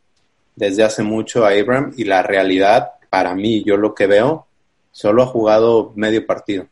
desde 0.55 0.83
hace 0.83 1.03
mucho 1.03 1.45
a 1.45 1.51
Abram 1.51 1.93
y 1.95 2.03
la 2.03 2.23
realidad, 2.23 2.91
para 3.09 3.35
mí, 3.35 3.63
yo 3.63 3.77
lo 3.77 3.93
que 3.93 4.07
veo, 4.07 4.47
solo 4.91 5.23
ha 5.23 5.27
jugado 5.27 5.93
medio 5.95 6.25
partido. 6.25 6.67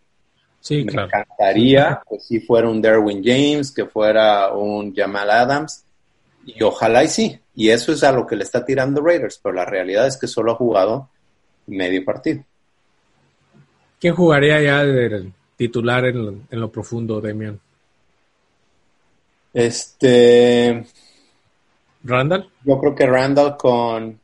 Sí, 0.60 0.84
Me 0.84 0.92
claro. 0.92 1.08
encantaría 1.08 2.02
que 2.10 2.20
si 2.20 2.40
fuera 2.40 2.68
un 2.68 2.82
Derwin 2.82 3.24
James, 3.24 3.72
que 3.72 3.86
fuera 3.86 4.52
un 4.52 4.94
Jamal 4.96 5.30
Adams, 5.30 5.86
y 6.46 6.62
ojalá 6.64 7.04
y 7.04 7.08
sí. 7.08 7.40
Y 7.56 7.70
eso 7.70 7.92
es 7.92 8.04
a 8.04 8.12
lo 8.12 8.26
que 8.26 8.36
le 8.36 8.44
está 8.44 8.66
tirando 8.66 9.02
Raiders, 9.02 9.40
pero 9.42 9.54
la 9.54 9.66
realidad 9.66 10.08
es 10.08 10.18
que 10.18 10.28
solo 10.28 10.52
ha 10.52 10.56
jugado 10.56 11.10
medio 11.68 12.04
partido. 12.04 12.44
¿Quién 14.00 14.16
jugaría 14.16 14.62
ya 14.62 14.84
de 14.84 15.32
titular 15.56 16.06
en 16.06 16.46
lo, 16.50 16.72
profundo, 16.72 17.22
Demian? 17.22 17.60
Este. 19.54 20.86
¿Randall? 22.06 22.50
Yo 22.64 22.80
creo 22.80 22.96
que 22.96 23.06
Randall 23.08 23.58
con, 23.58 24.20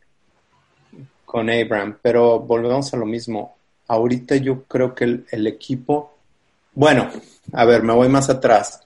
con 1.26 1.50
Abram, 1.50 1.98
pero 2.02 2.40
volvemos 2.40 2.94
a 2.94 2.98
lo 2.98 3.06
mismo. 3.06 3.56
Ahorita 3.88 4.36
yo 4.36 4.64
creo 4.64 4.94
que 4.94 5.24
el, 5.32 5.48
equipo. 5.48 6.18
Bueno, 6.74 7.10
a 7.54 7.66
ver, 7.66 7.84
me 7.84 7.94
voy 7.94 8.08
más 8.08 8.30
atrás. 8.30 8.82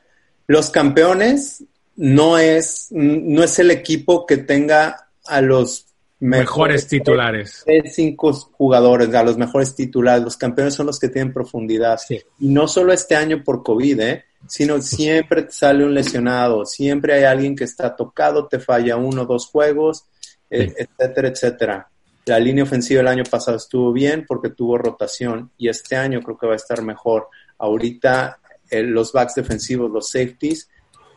Los 0.48 0.70
campeones 0.70 1.64
no 1.98 2.38
es, 2.38 2.88
no 2.92 3.44
es 3.44 3.60
el 3.60 3.72
equipo 3.72 4.26
que 4.26 4.38
tenga 4.38 5.10
a 5.26 5.42
los 5.42 5.86
mejores, 6.26 6.88
titulares. 6.88 7.64
cinco 7.92 8.34
jugadores, 8.34 9.14
a 9.14 9.24
los 9.24 9.38
mejores 9.38 9.76
titulares. 9.76 10.24
Los 10.24 10.38
campeones 10.38 10.74
son 10.74 10.88
los 10.88 11.00
que 11.00 11.10
tienen 11.10 11.34
profundidad. 11.34 12.00
Y 12.10 12.50
no 12.50 12.68
solo 12.68 12.94
este 12.94 13.16
año 13.16 13.44
por 13.44 13.64
COVID, 13.64 14.00
¿eh? 14.02 14.26
sino 14.48 14.82
siempre 14.82 15.48
sale 15.50 15.86
un 15.86 15.94
lesionado, 15.94 16.66
siempre 16.66 17.14
hay 17.14 17.24
alguien 17.24 17.56
que 17.56 17.64
está 17.64 17.96
tocado, 17.96 18.48
te 18.48 18.60
falla 18.60 18.96
uno 18.96 19.24
o 19.24 19.26
dos 19.26 19.48
juegos, 19.48 20.06
e, 20.50 20.72
etcétera, 20.78 21.30
etcétera. 21.30 21.90
La 22.26 22.40
línea 22.40 22.64
ofensiva 22.64 23.02
el 23.02 23.08
año 23.08 23.24
pasado 23.24 23.58
estuvo 23.58 23.92
bien 23.92 24.26
porque 24.28 24.50
tuvo 24.50 24.78
rotación 24.78 25.52
y 25.58 25.70
este 25.70 25.96
año 25.96 26.22
creo 26.22 26.38
que 26.38 26.48
va 26.48 26.54
a 26.54 26.58
estar 26.58 26.82
mejor. 26.82 27.28
Ahorita 27.58 28.40
eh, 28.70 28.84
los 28.84 29.12
backs 29.12 29.36
defensivos, 29.36 29.92
los 29.92 30.10
safeties, 30.10 30.70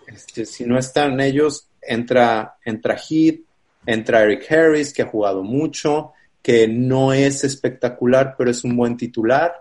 este, 0.07 0.45
si 0.45 0.65
no 0.65 0.79
están 0.79 1.21
ellos, 1.21 1.69
entra, 1.81 2.57
entra 2.65 2.97
Heath, 2.97 3.41
entra 3.89 4.23
Eric 4.23 4.53
Harris, 4.53 4.93
que 4.93 5.01
ha 5.01 5.07
jugado 5.07 5.43
mucho, 5.43 6.13
que 6.43 6.69
no 6.69 7.15
es 7.15 7.43
espectacular, 7.43 8.35
pero 8.37 8.51
es 8.51 8.63
un 8.63 8.77
buen 8.77 8.99
titular. 8.99 9.55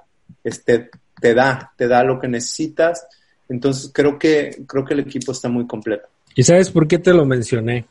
Este, 0.44 0.90
te 1.22 1.34
da, 1.34 1.72
te 1.78 1.88
da 1.88 2.04
lo 2.04 2.20
que 2.20 2.28
necesitas. 2.28 3.08
Entonces 3.48 3.90
creo 3.94 4.20
que, 4.20 4.64
creo 4.68 4.84
que 4.84 4.96
el 4.96 5.00
equipo 5.00 5.32
está 5.32 5.48
muy 5.48 5.66
completo. 5.66 6.10
¿Y 6.36 6.44
sabes 6.44 6.70
por 6.72 6.90
qué 6.90 7.00
te 7.00 7.14
lo 7.14 7.26
mencioné? 7.26 7.86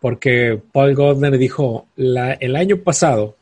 Porque 0.00 0.62
Paul 0.70 0.94
Goldner 0.94 1.36
dijo 1.36 1.88
la, 1.96 2.34
el 2.34 2.54
año 2.54 2.76
pasado, 2.78 3.36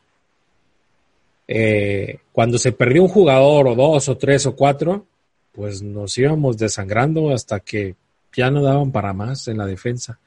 eh, 1.46 2.20
cuando 2.32 2.56
se 2.56 2.72
perdió 2.72 3.02
un 3.02 3.08
jugador 3.08 3.68
o 3.68 3.74
dos 3.74 4.08
o 4.08 4.16
tres 4.16 4.46
o 4.46 4.56
cuatro, 4.56 5.04
pues 5.52 5.82
nos 5.82 6.16
íbamos 6.16 6.56
desangrando 6.56 7.30
hasta 7.34 7.60
que 7.60 7.96
ya 8.34 8.50
no 8.50 8.62
daban 8.62 8.92
para 8.92 9.12
más 9.12 9.46
en 9.48 9.58
la 9.58 9.66
defensa. 9.66 10.18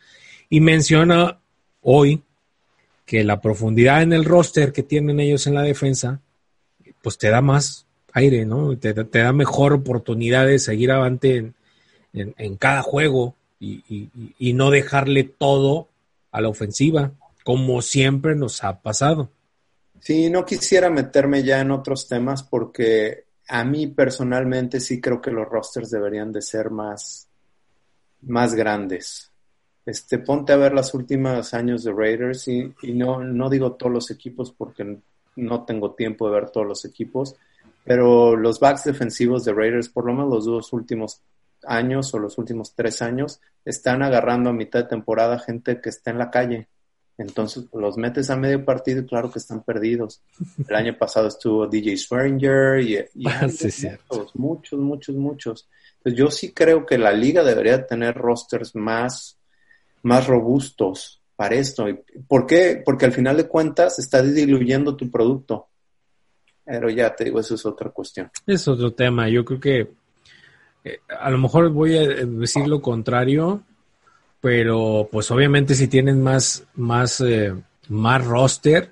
Y 0.47 0.61
menciona 0.61 1.40
hoy 1.81 2.23
que 3.05 3.23
la 3.23 3.41
profundidad 3.41 4.01
en 4.01 4.13
el 4.13 4.25
roster 4.25 4.71
que 4.71 4.83
tienen 4.83 5.19
ellos 5.19 5.47
en 5.47 5.55
la 5.55 5.63
defensa, 5.63 6.21
pues 7.01 7.17
te 7.17 7.29
da 7.29 7.41
más 7.41 7.85
aire, 8.13 8.45
¿no? 8.45 8.77
Te, 8.77 8.93
da 8.93 9.33
mejor 9.33 9.73
oportunidad 9.73 10.45
de 10.47 10.59
seguir 10.59 10.91
avante 10.91 11.53
en, 12.13 12.55
cada 12.57 12.81
juego 12.81 13.35
y, 13.59 14.53
no 14.53 14.69
dejarle 14.69 15.23
todo 15.23 15.87
a 16.31 16.41
la 16.41 16.49
ofensiva, 16.49 17.11
como 17.43 17.81
siempre 17.81 18.35
nos 18.35 18.63
ha 18.63 18.81
pasado. 18.81 19.29
Sí, 19.99 20.29
no 20.29 20.45
quisiera 20.45 20.89
meterme 20.89 21.43
ya 21.43 21.61
en 21.61 21.71
otros 21.71 22.07
temas 22.07 22.43
porque 22.43 23.25
a 23.47 23.63
mí 23.63 23.87
personalmente 23.87 24.79
sí 24.79 24.99
creo 24.99 25.21
que 25.21 25.31
los 25.31 25.47
rosters 25.47 25.91
deberían 25.91 26.31
de 26.31 26.41
ser 26.41 26.69
más, 26.69 27.27
más 28.21 28.55
grandes. 28.55 29.30
Este, 29.85 30.19
ponte 30.19 30.53
a 30.53 30.57
ver 30.57 30.73
los 30.73 30.93
últimos 30.93 31.53
años 31.53 31.83
de 31.83 31.91
Raiders 31.91 32.47
y, 32.47 32.73
y 32.83 32.93
no, 32.93 33.23
no 33.23 33.49
digo 33.49 33.73
todos 33.73 33.91
los 33.91 34.11
equipos 34.11 34.51
porque 34.51 34.99
no 35.35 35.65
tengo 35.65 35.93
tiempo 35.93 36.27
de 36.27 36.35
ver 36.35 36.49
todos 36.49 36.67
los 36.67 36.85
equipos, 36.85 37.35
pero 37.83 38.35
los 38.35 38.59
backs 38.59 38.83
defensivos 38.83 39.43
de 39.43 39.53
Raiders, 39.53 39.89
por 39.89 40.05
lo 40.05 40.13
menos 40.13 40.29
los 40.29 40.45
dos 40.45 40.73
últimos 40.73 41.21
años 41.65 42.13
o 42.13 42.19
los 42.19 42.37
últimos 42.37 42.73
tres 42.75 43.01
años, 43.01 43.39
están 43.65 44.03
agarrando 44.03 44.49
a 44.49 44.53
mitad 44.53 44.83
de 44.83 44.89
temporada 44.89 45.39
gente 45.39 45.79
que 45.81 45.89
está 45.89 46.11
en 46.11 46.17
la 46.17 46.29
calle. 46.29 46.67
Entonces 47.17 47.65
los 47.73 47.97
metes 47.97 48.29
a 48.29 48.35
medio 48.35 48.65
partido 48.65 49.01
y 49.01 49.05
claro 49.05 49.31
que 49.31 49.39
están 49.39 49.63
perdidos. 49.63 50.21
El 50.67 50.75
año 50.75 50.97
pasado 50.97 51.27
estuvo 51.27 51.67
DJ 51.67 51.97
Swearinger 51.97 52.79
y, 52.81 52.97
ah, 53.25 53.47
muchos, 53.47 54.35
muchos, 54.35 54.79
muchos, 54.79 55.15
muchos. 55.15 55.69
Entonces 55.97 56.19
yo 56.19 56.31
sí 56.31 56.51
creo 56.51 56.85
que 56.85 56.97
la 56.97 57.11
liga 57.11 57.43
debería 57.43 57.85
tener 57.85 58.15
rosters 58.15 58.75
más, 58.75 59.37
más 60.03 60.27
robustos 60.27 61.21
para 61.35 61.55
esto. 61.55 61.85
¿Por 62.27 62.45
qué? 62.45 62.81
Porque 62.83 63.05
al 63.05 63.13
final 63.13 63.37
de 63.37 63.47
cuentas 63.47 63.99
está 63.99 64.21
diluyendo 64.21 64.95
tu 64.95 65.09
producto. 65.09 65.67
Pero 66.63 66.89
ya 66.89 67.15
te 67.15 67.25
digo, 67.25 67.39
eso 67.39 67.55
es 67.55 67.65
otra 67.65 67.89
cuestión. 67.89 68.29
Es 68.45 68.67
otro 68.67 68.93
tema. 68.93 69.27
Yo 69.27 69.43
creo 69.43 69.59
que 69.59 69.91
eh, 70.83 70.99
a 71.19 71.29
lo 71.29 71.37
mejor 71.37 71.69
voy 71.71 71.97
a 71.97 72.07
decir 72.07 72.67
lo 72.67 72.81
contrario, 72.81 73.63
pero 74.39 75.09
pues 75.11 75.29
obviamente 75.31 75.75
si 75.75 75.87
tienes 75.87 76.15
más, 76.15 76.63
más, 76.75 77.21
eh, 77.21 77.53
más 77.89 78.25
roster, 78.25 78.91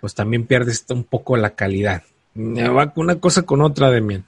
pues 0.00 0.14
también 0.14 0.46
pierdes 0.46 0.84
un 0.90 1.04
poco 1.04 1.36
la 1.36 1.50
calidad. 1.50 2.02
Va 2.36 2.92
una 2.96 3.20
cosa 3.20 3.42
con 3.42 3.60
otra 3.60 3.90
de 3.90 4.00
mí. 4.00 4.22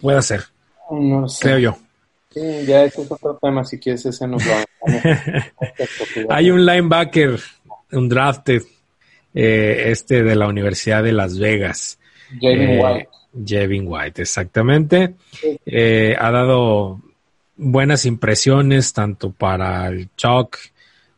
Puede 0.00 0.22
ser. 0.22 0.44
No 0.90 1.28
sé. 1.28 1.42
Creo 1.42 1.58
yo. 1.58 1.76
Sí, 2.34 2.66
ya 2.66 2.82
ese 2.82 3.02
es 3.02 3.12
otro 3.12 3.38
tema, 3.40 3.64
si 3.64 3.78
quieres 3.78 4.04
ese 4.06 4.26
nos 4.26 4.44
lo 4.44 4.52
Hay 6.30 6.50
un 6.50 6.66
linebacker, 6.66 7.38
un 7.92 8.08
drafted, 8.08 8.62
eh, 9.32 9.84
este 9.86 10.24
de 10.24 10.34
la 10.34 10.48
Universidad 10.48 11.04
de 11.04 11.12
Las 11.12 11.38
Vegas. 11.38 11.96
Jevin 12.40 12.70
eh, 12.70 12.82
White. 12.82 13.08
Jevin 13.46 13.84
White, 13.86 14.22
exactamente. 14.22 15.14
Eh, 15.64 16.16
ha 16.18 16.30
dado 16.32 17.00
buenas 17.56 18.04
impresiones 18.04 18.92
tanto 18.92 19.30
para 19.30 19.86
el 19.86 20.08
Chuck, 20.16 20.56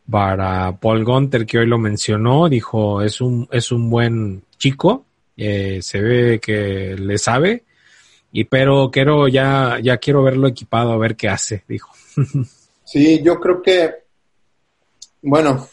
para 0.09 0.77
Paul 0.77 1.03
Gunter, 1.03 1.47
que 1.47 1.57
hoy 1.57 1.65
lo 1.65 1.79
mencionó, 1.79 2.47
dijo, 2.47 3.01
es 3.01 3.21
un, 3.21 3.47
es 3.51 3.71
un 3.71 3.89
buen 3.89 4.43
chico, 4.57 5.05
se 5.35 6.01
ve 6.01 6.39
que 6.39 6.95
le 6.95 7.17
sabe, 7.17 7.63
y 8.31 8.43
pero 8.45 8.89
quiero 8.91 9.27
ya, 9.27 9.79
ya 9.81 9.97
quiero 9.97 10.23
verlo 10.23 10.47
equipado 10.47 10.91
a 10.91 10.97
ver 10.97 11.15
qué 11.15 11.29
hace, 11.29 11.63
dijo. 11.67 11.91
Sí, 12.87 13.21
yo 13.21 13.37
creo 13.41 13.61
que, 13.61 13.95
bueno, 15.21 15.67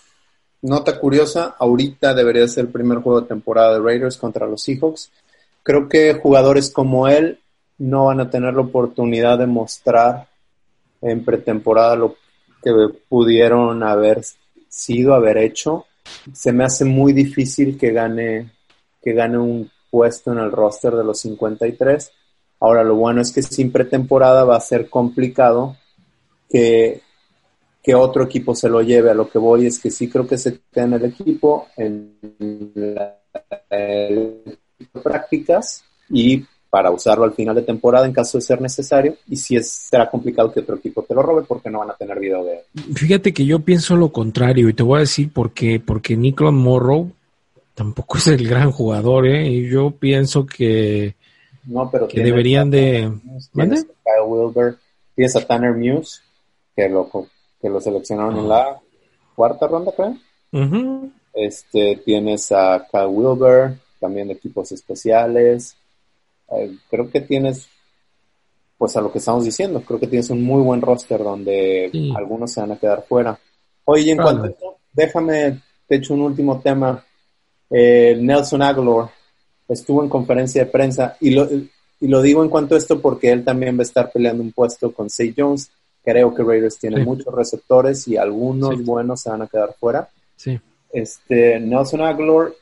nota 0.62 0.98
curiosa, 0.98 1.54
ahorita 1.56 2.12
debería 2.12 2.48
ser 2.48 2.64
el 2.64 2.72
primer 2.72 2.98
juego 2.98 3.20
de 3.20 3.28
temporada 3.28 3.74
de 3.74 3.78
Raiders 3.78 4.16
contra 4.16 4.48
los 4.48 4.62
Seahawks. 4.62 5.12
Creo 5.62 5.88
que 5.88 6.14
jugadores 6.14 6.72
como 6.72 7.06
él 7.06 7.38
no 7.78 8.06
van 8.06 8.18
a 8.18 8.30
tener 8.30 8.54
la 8.54 8.62
oportunidad 8.62 9.38
de 9.38 9.46
mostrar 9.46 10.26
en 11.02 11.24
pretemporada 11.24 11.94
lo 11.94 12.16
que 12.60 12.72
pudieron 13.08 13.84
haber 13.84 14.22
sido, 14.68 15.14
haber 15.14 15.38
hecho. 15.38 15.86
Se 16.32 16.52
me 16.52 16.64
hace 16.64 16.84
muy 16.84 17.12
difícil 17.12 17.78
que 17.78 17.92
gane, 17.92 18.50
que 19.00 19.12
gane 19.12 19.38
un 19.38 19.70
puesto 19.88 20.32
en 20.32 20.38
el 20.38 20.50
roster 20.50 20.94
de 20.94 21.04
los 21.04 21.20
53. 21.20 22.10
Ahora, 22.64 22.82
lo 22.82 22.94
bueno 22.94 23.20
es 23.20 23.30
que 23.30 23.42
sin 23.42 23.70
pretemporada 23.70 24.44
va 24.44 24.56
a 24.56 24.60
ser 24.60 24.88
complicado 24.88 25.76
que 26.48 27.02
que 27.84 27.94
otro 27.94 28.24
equipo 28.24 28.54
se 28.54 28.70
lo 28.70 28.80
lleve. 28.80 29.10
A 29.10 29.14
lo 29.14 29.28
que 29.28 29.38
voy 29.38 29.66
es 29.66 29.78
que 29.78 29.90
sí 29.90 30.08
creo 30.08 30.26
que 30.26 30.38
se 30.38 30.58
queda 30.72 30.86
en 30.86 30.92
el 30.94 31.04
equipo, 31.04 31.68
en 31.76 32.16
de 33.68 34.58
prácticas 35.02 35.84
y 36.08 36.44
para 36.70 36.90
usarlo 36.90 37.24
al 37.24 37.34
final 37.34 37.54
de 37.54 37.62
temporada 37.62 38.06
en 38.06 38.12
caso 38.12 38.38
de 38.38 38.42
ser 38.42 38.60
necesario. 38.60 39.16
Y 39.28 39.36
si 39.36 39.56
es, 39.56 39.70
será 39.70 40.10
complicado 40.10 40.50
que 40.50 40.60
otro 40.60 40.76
equipo 40.76 41.02
te 41.02 41.14
lo 41.14 41.22
robe 41.22 41.42
porque 41.46 41.68
no 41.68 41.80
van 41.80 41.90
a 41.90 41.94
tener 41.94 42.18
video 42.18 42.42
de 42.42 42.62
Fíjate 42.94 43.34
que 43.34 43.44
yo 43.44 43.60
pienso 43.60 43.96
lo 43.96 44.10
contrario 44.10 44.68
y 44.70 44.74
te 44.74 44.82
voy 44.82 44.96
a 44.96 45.00
decir 45.00 45.30
por 45.30 45.52
qué. 45.52 45.78
Porque 45.78 46.16
Nicholas 46.16 46.54
Morrow 46.54 47.12
tampoco 47.74 48.16
es 48.18 48.28
el 48.28 48.48
gran 48.48 48.72
jugador, 48.72 49.26
¿eh? 49.26 49.46
Y 49.46 49.68
yo 49.68 49.90
pienso 49.90 50.46
que, 50.46 51.16
no, 51.66 51.90
pero 51.90 52.08
que 52.08 52.22
deberían 52.22 52.70
de... 52.70 53.04
A 53.04 53.54
Kyle 53.54 54.26
Wilber, 54.26 54.76
tienes 55.14 55.36
a 55.36 55.46
Tanner 55.46 55.74
Muse, 55.74 56.20
que 56.76 56.88
lo, 56.88 57.10
que 57.60 57.68
lo 57.68 57.80
seleccionaron 57.80 58.38
en 58.38 58.48
la 58.48 58.80
cuarta 59.34 59.66
ronda, 59.66 59.92
creo. 59.92 60.16
Este, 61.32 61.96
tienes 62.04 62.52
a 62.52 62.86
Kyle 62.90 63.06
Wilber, 63.06 63.78
también 63.98 64.28
de 64.28 64.34
equipos 64.34 64.70
especiales. 64.72 65.76
Eh, 66.52 66.76
creo 66.90 67.10
que 67.10 67.20
tienes, 67.22 67.68
pues 68.76 68.96
a 68.96 69.00
lo 69.00 69.10
que 69.10 69.18
estamos 69.18 69.44
diciendo, 69.44 69.82
creo 69.82 69.98
que 69.98 70.06
tienes 70.06 70.30
un 70.30 70.42
muy 70.42 70.62
buen 70.62 70.82
roster 70.82 71.22
donde 71.22 71.90
algunos 72.14 72.52
se 72.52 72.60
van 72.60 72.72
a 72.72 72.78
quedar 72.78 73.04
fuera. 73.08 73.38
Oye, 73.84 74.12
en 74.12 74.18
cuanto 74.18 74.44
a 74.44 74.48
esto, 74.48 74.76
déjame, 74.92 75.60
te 75.86 75.96
echo 75.96 76.14
un 76.14 76.22
último 76.22 76.60
tema. 76.60 77.04
Eh, 77.70 78.16
Nelson 78.20 78.62
Aguilar 78.62 79.10
estuvo 79.68 80.02
en 80.02 80.08
conferencia 80.08 80.64
de 80.64 80.70
prensa 80.70 81.16
y 81.20 81.30
lo, 81.30 81.48
y 81.50 82.08
lo 82.08 82.20
digo 82.22 82.42
en 82.42 82.50
cuanto 82.50 82.74
a 82.74 82.78
esto 82.78 83.00
porque 83.00 83.30
él 83.30 83.44
también 83.44 83.76
va 83.76 83.80
a 83.80 83.84
estar 83.84 84.10
peleando 84.12 84.42
un 84.42 84.52
puesto 84.52 84.92
con 84.92 85.08
Say 85.10 85.34
Jones. 85.36 85.70
Creo 86.02 86.34
que 86.34 86.42
Raiders 86.42 86.78
tiene 86.78 87.02
muchos 87.02 87.34
receptores 87.34 88.06
y 88.08 88.16
algunos 88.16 88.84
buenos 88.84 89.22
se 89.22 89.30
van 89.30 89.42
a 89.42 89.46
quedar 89.46 89.74
fuera. 89.78 90.08
Sí. 90.36 90.60
Este, 90.92 91.58
Nelson 91.58 92.02
Aguilar 92.02 92.52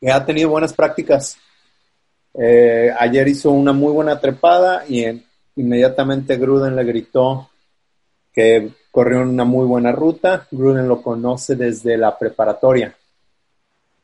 que 0.00 0.10
ha 0.10 0.24
tenido 0.24 0.50
buenas 0.50 0.72
prácticas. 0.72 1.36
Eh, 2.34 2.92
ayer 2.98 3.28
hizo 3.28 3.50
una 3.50 3.72
muy 3.72 3.92
buena 3.92 4.20
trepada 4.20 4.84
y 4.88 5.04
inmediatamente 5.56 6.36
Gruden 6.36 6.76
le 6.76 6.84
gritó 6.84 7.50
que 8.32 8.70
corrió 8.90 9.22
una 9.22 9.44
muy 9.44 9.66
buena 9.66 9.92
ruta. 9.92 10.46
Gruden 10.50 10.88
lo 10.88 11.02
conoce 11.02 11.56
desde 11.56 11.96
la 11.96 12.16
preparatoria. 12.16 12.94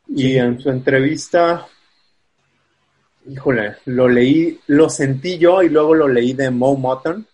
Y 0.08 0.36
en 0.36 0.60
su 0.60 0.70
entrevista, 0.70 1.66
híjole, 3.26 3.76
lo 3.86 4.08
leí, 4.08 4.60
lo 4.68 4.88
sentí 4.88 5.38
yo 5.38 5.62
y 5.62 5.68
luego 5.68 5.94
lo 5.94 6.08
leí 6.08 6.32
de 6.34 6.50
Mo 6.50 6.76
Mutton. 6.76 7.26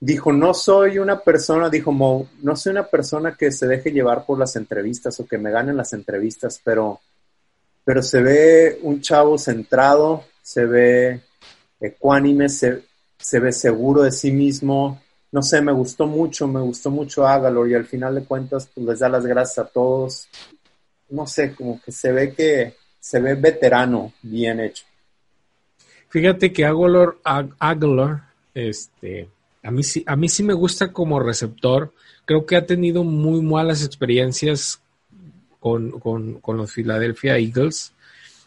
Dijo, 0.00 0.32
no 0.32 0.52
soy 0.52 0.98
una 0.98 1.20
persona, 1.20 1.70
dijo 1.70 1.92
Mo, 1.92 2.28
no 2.42 2.56
soy 2.56 2.72
una 2.72 2.86
persona 2.86 3.36
que 3.36 3.52
se 3.52 3.66
deje 3.66 3.90
llevar 3.90 4.24
por 4.26 4.38
las 4.38 4.56
entrevistas 4.56 5.18
o 5.20 5.26
que 5.26 5.38
me 5.38 5.50
ganen 5.50 5.76
las 5.76 5.92
entrevistas, 5.92 6.60
pero 6.62 7.00
pero 7.84 8.02
se 8.02 8.22
ve 8.22 8.78
un 8.82 9.00
chavo 9.02 9.36
centrado, 9.36 10.24
se 10.42 10.64
ve 10.64 11.20
ecuánime, 11.78 12.48
se, 12.48 12.82
ve 13.32 13.52
seguro 13.52 14.02
de 14.02 14.10
sí 14.10 14.32
mismo. 14.32 15.00
No 15.30 15.42
sé, 15.42 15.60
me 15.60 15.72
gustó 15.72 16.06
mucho, 16.06 16.48
me 16.48 16.60
gustó 16.60 16.90
mucho 16.90 17.26
Agalor 17.26 17.68
y 17.68 17.74
al 17.74 17.84
final 17.84 18.14
de 18.14 18.24
cuentas 18.24 18.70
pues 18.74 18.86
les 18.86 18.98
da 19.00 19.08
las 19.10 19.26
gracias 19.26 19.58
a 19.58 19.68
todos. 19.68 20.28
No 21.10 21.26
sé, 21.26 21.54
como 21.54 21.80
que 21.80 21.92
se 21.92 22.12
ve 22.12 22.34
que 22.34 22.74
se 22.98 23.20
ve 23.20 23.34
veterano, 23.34 24.12
bien 24.22 24.60
hecho. 24.60 24.84
Fíjate 26.08 26.52
que 26.52 26.64
Aguilar, 26.64 27.16
Aguilar 27.58 28.22
este, 28.54 29.28
a 29.62 29.70
mí, 29.70 29.82
sí, 29.82 30.04
a 30.06 30.14
mí 30.14 30.28
sí 30.28 30.42
me 30.42 30.54
gusta 30.54 30.92
como 30.92 31.20
receptor. 31.20 31.92
Creo 32.24 32.46
que 32.46 32.56
ha 32.56 32.66
tenido 32.66 33.02
muy 33.02 33.42
malas 33.42 33.84
experiencias 33.84 34.80
con, 35.58 36.40
los 36.46 36.72
Philadelphia 36.72 37.38
Eagles. 37.38 37.92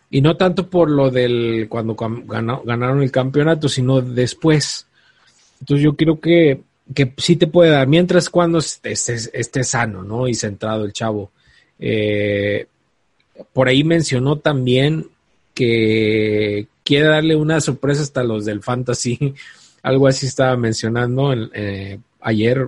Y 0.10 0.22
no 0.22 0.38
tanto 0.38 0.70
por 0.70 0.90
lo 0.90 1.10
del 1.10 1.68
cuando 1.70 1.96
ganaron 1.96 3.02
el 3.02 3.12
campeonato, 3.12 3.68
sino 3.68 4.02
después. 4.02 4.88
Entonces 5.60 5.84
yo 5.84 5.96
creo 5.96 6.20
que, 6.20 6.62
que 6.94 7.14
sí 7.18 7.36
te 7.36 7.48
puede 7.48 7.72
dar, 7.72 7.88
mientras 7.88 8.30
cuando 8.30 8.60
esté, 8.60 8.96
sano, 8.96 10.04
¿no? 10.04 10.28
Y 10.28 10.36
centrado 10.36 10.86
el 10.86 10.94
chavo. 10.94 11.32
Eh, 11.80 12.68
por 13.54 13.68
ahí 13.68 13.84
mencionó 13.84 14.38
también 14.38 15.08
que 15.54 16.68
quiere 16.84 17.08
darle 17.08 17.36
una 17.36 17.62
sorpresa 17.62 18.02
hasta 18.02 18.24
los 18.24 18.46
del 18.46 18.62
fantasy. 18.62 19.34
Algo 19.84 20.08
así 20.08 20.26
estaba 20.26 20.58
mencionando 20.58 21.34
eh, 21.54 22.00
ayer 22.22 22.68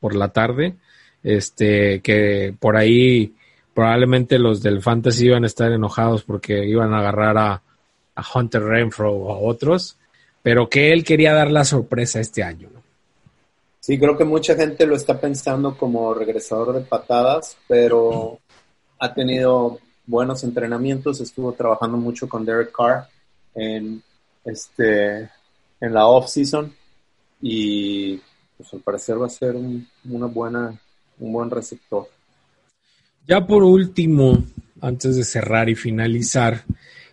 por 0.00 0.14
la 0.14 0.28
tarde. 0.28 0.74
Este, 1.22 2.00
que 2.00 2.54
por 2.58 2.76
ahí 2.76 3.32
probablemente 3.74 4.38
los 4.38 4.62
del 4.62 4.82
Fantasy 4.82 5.26
iban 5.26 5.44
a 5.44 5.46
estar 5.46 5.72
enojados 5.72 6.22
porque 6.22 6.66
iban 6.66 6.92
a 6.92 6.98
agarrar 6.98 7.38
a, 7.38 7.62
Hunter 8.34 8.62
Renfro 8.62 9.10
o 9.10 9.32
a 9.32 9.38
otros, 9.38 9.96
pero 10.42 10.68
que 10.68 10.92
él 10.92 11.02
quería 11.02 11.32
dar 11.32 11.50
la 11.50 11.64
sorpresa 11.64 12.20
este 12.20 12.42
año. 12.42 12.68
Sí, 13.82 13.98
creo 13.98 14.16
que 14.16 14.24
mucha 14.24 14.54
gente 14.54 14.86
lo 14.86 14.94
está 14.94 15.20
pensando 15.20 15.76
como 15.76 16.14
regresador 16.14 16.72
de 16.72 16.82
patadas, 16.82 17.56
pero 17.66 18.38
ha 19.00 19.12
tenido 19.12 19.80
buenos 20.06 20.44
entrenamientos, 20.44 21.20
estuvo 21.20 21.52
trabajando 21.52 21.96
mucho 21.96 22.28
con 22.28 22.44
Derek 22.44 22.70
Carr 22.70 23.08
en, 23.56 24.00
este, 24.44 25.28
en 25.80 25.92
la 25.92 26.06
off-season 26.06 26.72
y 27.40 28.20
pues 28.56 28.72
al 28.72 28.80
parecer 28.82 29.20
va 29.20 29.26
a 29.26 29.30
ser 29.30 29.56
una 29.56 30.26
buena, 30.26 30.80
un 31.18 31.32
buen 31.32 31.50
receptor. 31.50 32.08
Ya 33.26 33.44
por 33.44 33.64
último, 33.64 34.44
antes 34.80 35.16
de 35.16 35.24
cerrar 35.24 35.68
y 35.68 35.74
finalizar, 35.74 36.62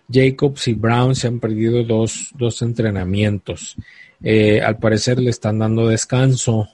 Jacobs 0.08 0.68
y 0.68 0.74
Brown 0.76 1.16
se 1.16 1.26
han 1.26 1.40
perdido 1.40 1.84
dos, 1.84 2.30
dos 2.38 2.62
entrenamientos. 2.62 3.76
Eh, 4.24 4.62
al 4.62 4.78
parecer 4.78 5.20
le 5.20 5.30
están 5.30 5.60
dando 5.60 5.88
descanso. 5.88 6.68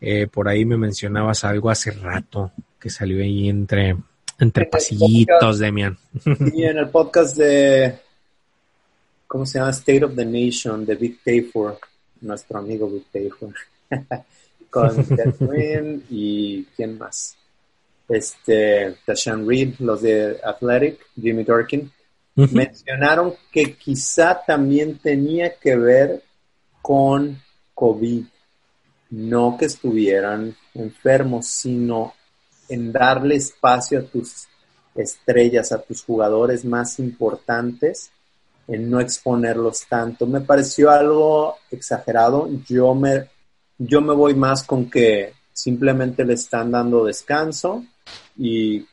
Eh, 0.00 0.26
por 0.26 0.48
ahí 0.48 0.64
me 0.64 0.76
mencionabas 0.76 1.44
algo 1.44 1.70
hace 1.70 1.90
rato 1.90 2.52
que 2.78 2.88
salió 2.90 3.22
ahí 3.22 3.48
entre, 3.48 3.96
entre 4.38 4.66
pasillitos, 4.66 5.58
Demian. 5.58 5.98
Sí, 6.22 6.64
en 6.64 6.78
el 6.78 6.88
podcast 6.88 7.36
de, 7.36 7.98
¿cómo 9.26 9.44
se 9.44 9.58
llama? 9.58 9.70
State 9.70 10.04
of 10.04 10.14
the 10.16 10.24
Nation, 10.24 10.86
de 10.86 10.94
Big 10.94 11.22
Tayford, 11.22 11.76
nuestro 12.22 12.58
amigo 12.58 12.88
Big 12.88 13.04
Tayford, 13.12 13.54
con 14.70 15.04
Catherine 15.04 16.00
y 16.08 16.64
quién 16.76 16.96
más 16.96 17.36
este, 18.10 18.96
Tashan 19.06 19.48
Reed, 19.48 19.74
los 19.78 20.02
de 20.02 20.36
Athletic, 20.42 20.98
Jimmy 21.20 21.44
Durkin, 21.44 21.90
mencionaron 22.34 23.34
que 23.52 23.74
quizá 23.74 24.42
también 24.44 24.98
tenía 24.98 25.54
que 25.54 25.76
ver 25.76 26.22
con 26.82 27.40
COVID. 27.74 28.24
No 29.10 29.56
que 29.58 29.64
estuvieran 29.64 30.56
enfermos, 30.74 31.46
sino 31.46 32.14
en 32.68 32.92
darle 32.92 33.36
espacio 33.36 33.98
a 33.98 34.02
tus 34.02 34.46
estrellas, 34.94 35.72
a 35.72 35.82
tus 35.82 36.04
jugadores 36.04 36.64
más 36.64 36.98
importantes, 36.98 38.10
en 38.68 38.88
no 38.88 39.00
exponerlos 39.00 39.86
tanto. 39.88 40.26
Me 40.26 40.40
pareció 40.40 40.90
algo 40.90 41.56
exagerado. 41.70 42.48
Yo 42.68 42.94
me, 42.94 43.28
yo 43.78 44.00
me 44.00 44.14
voy 44.14 44.34
más 44.34 44.62
con 44.62 44.88
que 44.88 45.34
simplemente 45.52 46.24
le 46.24 46.34
están 46.34 46.70
dando 46.70 47.04
descanso 47.04 47.84
y 48.38 48.86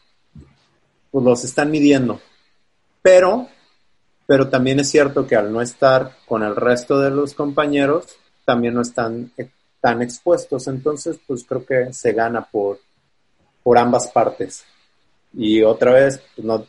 pues 1.12 1.23
los 1.23 1.43
están 1.43 1.69
midiendo. 1.69 2.19
Pero, 3.02 3.47
pero 4.28 4.50
también 4.50 4.82
es 4.82 4.90
cierto 4.90 5.26
que 5.26 5.38
al 5.38 5.52
no 5.52 5.62
estar 5.62 6.18
con 6.28 6.44
el 6.44 6.56
resto 6.56 7.00
de 7.00 7.10
los 7.10 7.34
compañeros, 7.34 8.06
también 8.46 8.74
no 8.74 8.82
están 8.82 9.32
tan 9.80 10.02
expuestos. 10.02 10.68
Entonces, 10.68 11.18
pues 11.26 11.46
creo 11.46 11.66
que 11.66 11.94
se 11.94 12.12
gana 12.12 12.46
por, 12.46 12.80
por 13.63 13.78
ambas 13.78 14.08
partes. 14.08 14.66
Y 15.34 15.63
otra 15.63 15.94
vez, 15.94 16.22
pues 16.36 16.46
no 16.46 16.66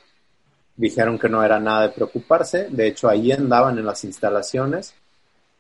dijeron 0.77 1.19
que 1.19 1.29
no 1.29 1.43
era 1.43 1.59
nada 1.59 1.83
de 1.83 1.95
preocuparse. 1.95 2.69
De 2.71 2.87
hecho, 2.87 3.09
ahí 3.09 3.33
andaban 3.33 3.77
en 3.77 3.87
las 3.87 4.05
instalaciones, 4.05 4.95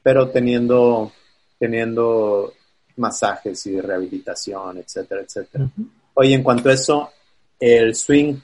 pero 0.01 0.29
teniendo, 0.29 1.11
teniendo 1.59 2.55
masajes 2.97 3.67
y 3.67 3.81
rehabilitación, 3.81 4.79
etcétera, 4.79 5.23
etcétera. 5.23 5.69
Oye, 6.15 6.35
en 6.35 6.45
cuanto 6.45 6.69
a 6.69 6.75
eso, 6.75 7.11
el 7.59 7.97
swing, 7.97 8.37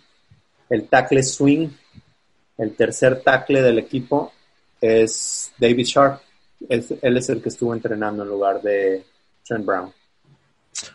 el 0.71 0.89
tackle 0.89 1.23
swing, 1.23 1.69
el 2.59 2.75
tercer 2.77 3.23
tackle 3.23 3.63
del 3.63 3.79
equipo 3.79 4.33
es 4.81 5.53
David 5.59 5.85
Sharp. 5.85 6.21
él 6.69 7.17
es 7.17 7.29
el 7.29 7.43
que 7.43 7.49
estuvo 7.49 7.75
entrenando 7.75 8.23
en 8.23 8.29
lugar 8.29 8.63
de 8.63 9.05
Trent 9.45 9.65
Brown. 9.65 9.93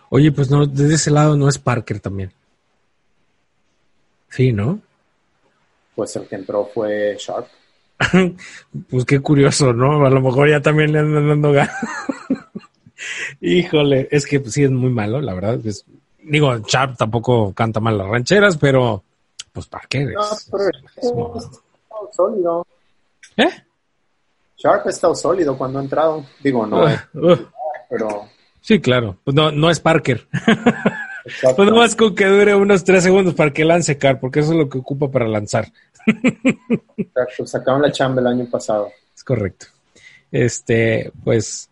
Oye, 0.10 0.32
pues 0.32 0.50
no, 0.50 0.66
desde 0.66 0.96
ese 0.96 1.12
lado 1.12 1.36
no 1.36 1.48
es 1.48 1.58
Parker 1.58 2.00
también. 2.00 2.32
Sí, 4.30 4.52
¿no? 4.52 4.80
Pues 5.96 6.16
el 6.16 6.28
que 6.28 6.36
entró 6.36 6.70
fue 6.74 7.18
Sharp. 7.20 7.48
pues 8.90 9.06
qué 9.06 9.20
curioso, 9.20 9.74
¿no? 9.74 10.06
A 10.06 10.10
lo 10.10 10.22
mejor 10.22 10.50
ya 10.50 10.62
también 10.62 10.92
le 10.92 11.00
andan 11.00 11.28
dando 11.28 11.52
ganas. 11.52 11.76
Híjole, 13.42 14.08
es 14.12 14.26
que 14.26 14.40
pues, 14.40 14.54
sí 14.54 14.64
es 14.64 14.72
muy 14.72 14.92
malo, 14.92 15.22
la 15.22 15.34
verdad. 15.34 15.60
Es 15.66 15.86
digo, 16.24 16.58
Sharp 16.60 16.98
tampoco 16.98 17.54
canta 17.54 17.80
mal 17.80 17.98
las 17.98 18.08
rancheras, 18.08 18.58
pero 18.58 19.04
pues 19.60 19.68
¿para 19.68 19.88
qué? 19.88 20.14
sólido. 22.12 22.66
¿Eh? 23.38 23.50
Sharp 24.58 24.88
ha 24.88 24.90
estado 24.90 25.16
sólido 25.16 25.58
cuando 25.58 25.80
ha 25.80 25.84
entrado. 25.84 26.26
Digo, 26.44 26.66
no, 26.66 26.84
Uh, 26.84 26.88
uh. 27.14 27.48
pero 27.90 28.28
Sí, 28.62 28.80
claro. 28.80 29.18
Pues 29.24 29.36
no, 29.36 29.52
no 29.52 29.70
es 29.70 29.80
Parker. 29.80 30.28
pues 31.56 31.70
nomás 31.70 31.96
con 31.96 32.16
que 32.16 32.26
dure 32.26 32.56
unos 32.56 32.84
tres 32.84 33.04
segundos 33.04 33.34
para 33.34 33.52
que 33.52 33.66
lance 33.66 33.98
Car, 33.98 34.20
porque 34.20 34.42
eso 34.42 34.52
es 34.52 34.58
lo 34.58 34.70
que 34.70 34.78
ocupa 34.78 35.10
para 35.10 35.28
lanzar. 35.28 35.72
Exacto, 36.98 37.46
sacaron 37.46 37.82
la 37.82 37.92
chamba 37.92 38.22
el 38.22 38.28
año 38.28 38.46
pasado. 38.50 38.92
Es 39.16 39.24
correcto. 39.24 39.68
Este, 40.32 41.12
pues, 41.24 41.70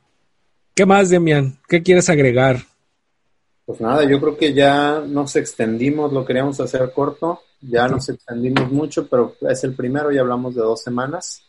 ¿qué 0.74 0.86
más, 0.86 1.10
Demian? 1.10 1.60
¿Qué 1.68 1.84
quieres 1.84 2.10
agregar? 2.10 2.58
Pues 3.68 3.82
nada, 3.82 4.10
yo 4.10 4.22
creo 4.22 4.38
que 4.38 4.54
ya 4.54 5.02
nos 5.02 5.36
extendimos, 5.36 6.14
lo 6.14 6.24
queríamos 6.24 6.58
hacer 6.62 6.90
corto, 6.94 7.42
ya 7.60 7.90
nos 7.90 8.08
extendimos 8.08 8.72
mucho, 8.72 9.10
pero 9.10 9.36
es 9.42 9.62
el 9.66 9.76
primero 9.76 10.10
y 10.10 10.18
hablamos 10.18 10.56
de 10.56 10.62
dos 10.62 10.82
semanas. 10.82 11.44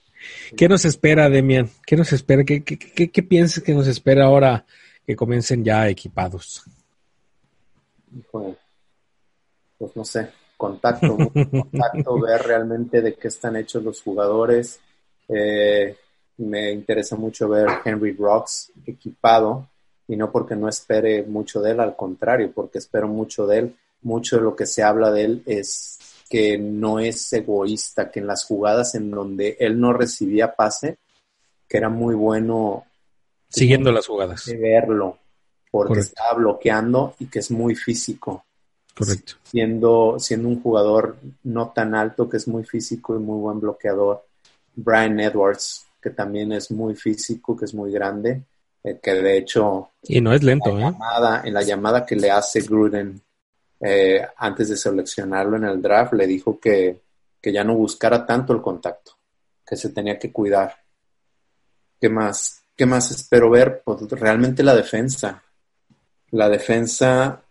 ¿Qué 0.56 0.68
nos 0.68 0.84
espera, 0.84 1.30
Demian? 1.30 1.70
¿Qué 1.86 1.96
nos 1.96 2.12
espera? 2.12 2.42
¿Qué, 2.42 2.64
qué, 2.64 2.76
qué, 2.76 3.08
qué 3.08 3.22
piensas 3.22 3.62
que 3.62 3.72
nos 3.72 3.86
espera 3.86 4.24
ahora 4.24 4.66
que 5.06 5.14
comiencen 5.14 5.62
ya 5.62 5.88
equipados? 5.88 6.64
Híjole, 8.18 8.56
Pues 9.78 9.94
no 9.94 10.04
sé, 10.04 10.28
contacto, 10.56 11.16
contacto, 11.32 12.20
ver 12.20 12.42
realmente 12.42 13.00
de 13.00 13.14
qué 13.14 13.28
están 13.28 13.54
hechos 13.54 13.84
los 13.84 14.02
jugadores. 14.02 14.80
Eh, 15.28 15.96
me 16.38 16.72
interesa 16.72 17.14
mucho 17.14 17.48
ver 17.48 17.68
Henry 17.84 18.12
Rocks 18.18 18.72
equipado 18.84 19.68
y 20.08 20.16
no 20.16 20.32
porque 20.32 20.56
no 20.56 20.68
espere 20.68 21.22
mucho 21.22 21.60
de 21.60 21.72
él, 21.72 21.80
al 21.80 21.94
contrario, 21.94 22.50
porque 22.52 22.78
espero 22.78 23.06
mucho 23.08 23.46
de 23.46 23.58
él. 23.58 23.76
Mucho 24.02 24.36
de 24.36 24.42
lo 24.42 24.56
que 24.56 24.64
se 24.66 24.82
habla 24.82 25.10
de 25.10 25.24
él 25.24 25.42
es 25.44 25.98
que 26.30 26.56
no 26.58 26.98
es 26.98 27.32
egoísta, 27.32 28.10
que 28.10 28.20
en 28.20 28.26
las 28.26 28.44
jugadas 28.44 28.94
en 28.94 29.10
donde 29.10 29.56
él 29.60 29.78
no 29.80 29.92
recibía 29.92 30.54
pase, 30.54 30.98
que 31.68 31.76
era 31.76 31.88
muy 31.88 32.14
bueno 32.14 32.84
Siguiendo 33.48 33.90
las 33.92 34.06
jugadas. 34.06 34.44
de 34.46 34.56
verlo, 34.56 35.18
porque 35.70 35.88
Correcto. 35.94 36.08
estaba 36.08 36.34
bloqueando 36.38 37.14
y 37.18 37.26
que 37.26 37.38
es 37.40 37.50
muy 37.50 37.74
físico 37.74 38.44
Correcto. 38.96 39.34
siendo, 39.42 40.16
siendo 40.18 40.48
un 40.48 40.62
jugador 40.62 41.16
no 41.44 41.70
tan 41.70 41.94
alto, 41.94 42.28
que 42.28 42.36
es 42.36 42.46
muy 42.48 42.64
físico 42.64 43.14
y 43.16 43.18
muy 43.18 43.38
buen 43.40 43.58
bloqueador. 43.60 44.24
Brian 44.76 45.18
Edwards, 45.18 45.86
que 46.00 46.10
también 46.10 46.52
es 46.52 46.70
muy 46.70 46.94
físico, 46.94 47.56
que 47.56 47.64
es 47.64 47.74
muy 47.74 47.90
grande, 47.90 48.42
que 49.02 49.12
de 49.14 49.38
hecho 49.38 49.90
Y 50.02 50.20
no 50.20 50.32
es 50.32 50.42
lento, 50.42 50.70
en 50.70 50.80
la 50.80 50.88
¿eh? 50.88 50.92
llamada, 50.92 51.42
en 51.44 51.54
la 51.54 51.62
llamada 51.62 52.06
que 52.06 52.16
le 52.16 52.30
hace 52.30 52.60
Gruden 52.62 53.20
eh, 53.80 54.26
antes 54.36 54.68
de 54.68 54.76
seleccionarlo 54.76 55.56
en 55.56 55.64
el 55.64 55.80
draft, 55.80 56.14
le 56.14 56.26
dijo 56.26 56.58
que, 56.58 57.02
que 57.40 57.52
ya 57.52 57.62
no 57.64 57.74
buscara 57.74 58.26
tanto 58.26 58.52
el 58.52 58.60
contacto, 58.60 59.12
que 59.66 59.76
se 59.76 59.90
tenía 59.90 60.18
que 60.18 60.32
cuidar. 60.32 60.74
¿Qué 62.00 62.08
más? 62.08 62.62
¿Qué 62.76 62.86
más 62.86 63.10
espero 63.10 63.50
ver? 63.50 63.82
Pues 63.84 64.08
realmente 64.10 64.62
la 64.62 64.74
defensa. 64.74 65.42
La 66.30 66.48
defensa 66.48 67.42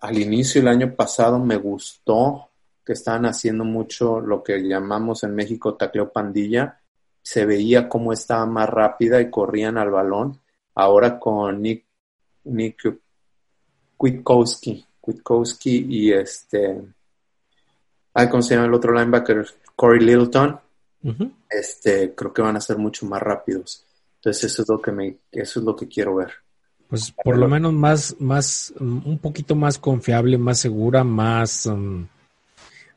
al 0.00 0.18
inicio 0.18 0.60
del 0.60 0.68
año 0.68 0.94
pasado 0.94 1.38
me 1.38 1.56
gustó 1.56 2.48
que 2.84 2.94
estaban 2.94 3.26
haciendo 3.26 3.64
mucho 3.64 4.20
lo 4.20 4.42
que 4.42 4.58
llamamos 4.58 5.22
en 5.22 5.34
México 5.34 5.74
tacleo 5.74 6.12
pandilla. 6.12 6.80
Se 7.22 7.46
veía 7.46 7.88
cómo 7.88 8.12
estaba 8.12 8.44
más 8.46 8.68
rápida 8.68 9.20
y 9.20 9.30
corrían 9.30 9.78
al 9.78 9.90
balón. 9.90 10.40
Ahora 10.74 11.18
con 11.18 11.62
Nick, 11.62 11.84
Nick 12.44 12.98
Kwiatkowski, 13.96 14.84
Kwiatkowski 15.00 15.86
y 15.88 16.12
este, 16.12 16.82
ay, 18.14 18.28
¿cómo 18.28 18.42
se 18.42 18.54
llama 18.54 18.66
el 18.66 18.74
otro 18.74 18.92
linebacker? 18.92 19.46
Corey 19.76 20.00
Littleton. 20.00 20.58
Este, 21.48 22.14
creo 22.14 22.32
que 22.32 22.42
van 22.42 22.56
a 22.56 22.60
ser 22.60 22.78
mucho 22.78 23.06
más 23.06 23.20
rápidos. 23.22 23.84
Entonces 24.16 24.52
eso 24.52 24.62
es 24.62 24.68
lo 24.68 24.80
que 24.80 24.92
me, 24.92 25.16
eso 25.30 25.60
es 25.60 25.66
lo 25.66 25.74
que 25.76 25.88
quiero 25.88 26.16
ver. 26.16 26.32
Pues 26.88 27.12
por 27.24 27.38
lo 27.38 27.48
menos 27.48 27.72
más, 27.72 28.16
más, 28.18 28.72
un 28.78 29.18
poquito 29.18 29.54
más 29.54 29.78
confiable, 29.78 30.36
más 30.36 30.58
segura, 30.58 31.02
más, 31.02 31.66
mm, 31.66 32.04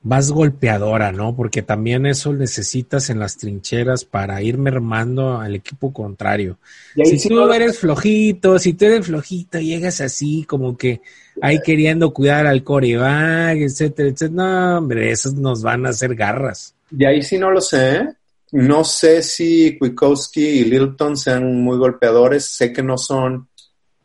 más 0.06 0.32
golpeadora, 0.32 1.12
¿no? 1.12 1.36
Porque 1.36 1.64
también 1.64 2.06
eso 2.06 2.32
necesitas 2.32 3.10
en 3.10 3.18
las 3.18 3.38
trincheras 3.38 4.06
para 4.06 4.40
ir 4.44 4.60
mermando 4.60 5.40
al 5.40 5.56
equipo 5.56 5.92
contrario. 5.92 6.60
Si 7.04 7.28
tú 7.28 7.52
eres 7.52 7.80
flojito, 7.80 8.60
si 8.60 8.74
tú 8.74 8.86
eres 8.86 9.08
flojito, 9.08 9.60
llegas 9.60 10.02
así 10.02 10.44
como 10.44 10.78
que 10.78 11.02
ahí 11.42 11.60
queriendo 11.60 12.14
cuidar 12.14 12.46
al 12.46 12.64
coreback, 12.64 13.58
etcétera, 13.58 14.10
etcétera. 14.10 14.32
No, 14.32 14.78
hombre, 14.78 15.10
esos 15.10 15.34
nos 15.34 15.64
van 15.64 15.88
a 15.88 15.90
hacer 15.90 16.14
garras. 16.14 16.76
De 16.92 17.08
ahí 17.08 17.24
sí 17.24 17.40
no 17.40 17.50
lo 17.50 17.60
sé. 17.60 17.96
¿eh? 17.96 18.08
No 18.52 18.84
sé 18.84 19.24
si 19.24 19.76
Kwiatkowski 19.76 20.40
y 20.40 20.66
Littleton 20.66 21.18
sean 21.18 21.64
muy 21.64 21.80
golpeadores. 21.80 22.46
Sé 22.46 22.72
que 22.72 22.84
no 22.84 23.00
son, 23.00 23.48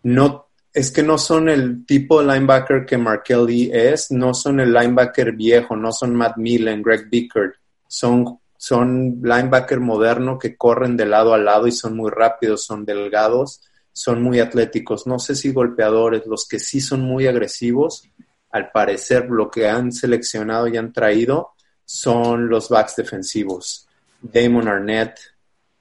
no, 0.02 0.46
es 0.72 0.90
que 0.90 1.02
no 1.02 1.18
son 1.18 1.48
el 1.48 1.84
tipo 1.84 2.20
de 2.22 2.32
linebacker 2.32 2.86
que 2.86 2.96
Markel 2.96 3.46
Lee 3.46 3.70
es. 3.72 4.10
No 4.10 4.34
son 4.34 4.60
el 4.60 4.72
linebacker 4.72 5.32
viejo, 5.32 5.76
no 5.76 5.92
son 5.92 6.14
Matt 6.14 6.36
Millen, 6.36 6.82
Greg 6.82 7.08
Bickard. 7.10 7.52
Son, 7.88 8.38
son 8.56 9.20
linebacker 9.22 9.80
moderno 9.80 10.38
que 10.38 10.56
corren 10.56 10.96
de 10.96 11.06
lado 11.06 11.34
a 11.34 11.38
lado 11.38 11.66
y 11.66 11.72
son 11.72 11.96
muy 11.96 12.10
rápidos, 12.10 12.64
son 12.64 12.84
delgados, 12.84 13.62
son 13.92 14.22
muy 14.22 14.38
atléticos. 14.38 15.06
No 15.06 15.18
sé 15.18 15.34
si 15.34 15.52
golpeadores, 15.52 16.26
los 16.26 16.46
que 16.46 16.60
sí 16.60 16.80
son 16.80 17.00
muy 17.02 17.26
agresivos, 17.26 18.08
al 18.50 18.70
parecer 18.70 19.26
lo 19.28 19.50
que 19.50 19.68
han 19.68 19.92
seleccionado 19.92 20.68
y 20.68 20.76
han 20.76 20.92
traído 20.92 21.52
son 21.84 22.48
los 22.48 22.68
backs 22.68 22.94
defensivos. 22.94 23.88
Damon 24.20 24.68
Arnett, 24.68 25.18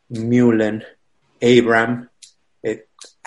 Mullen, 0.09 0.83
Abram, 1.39 2.08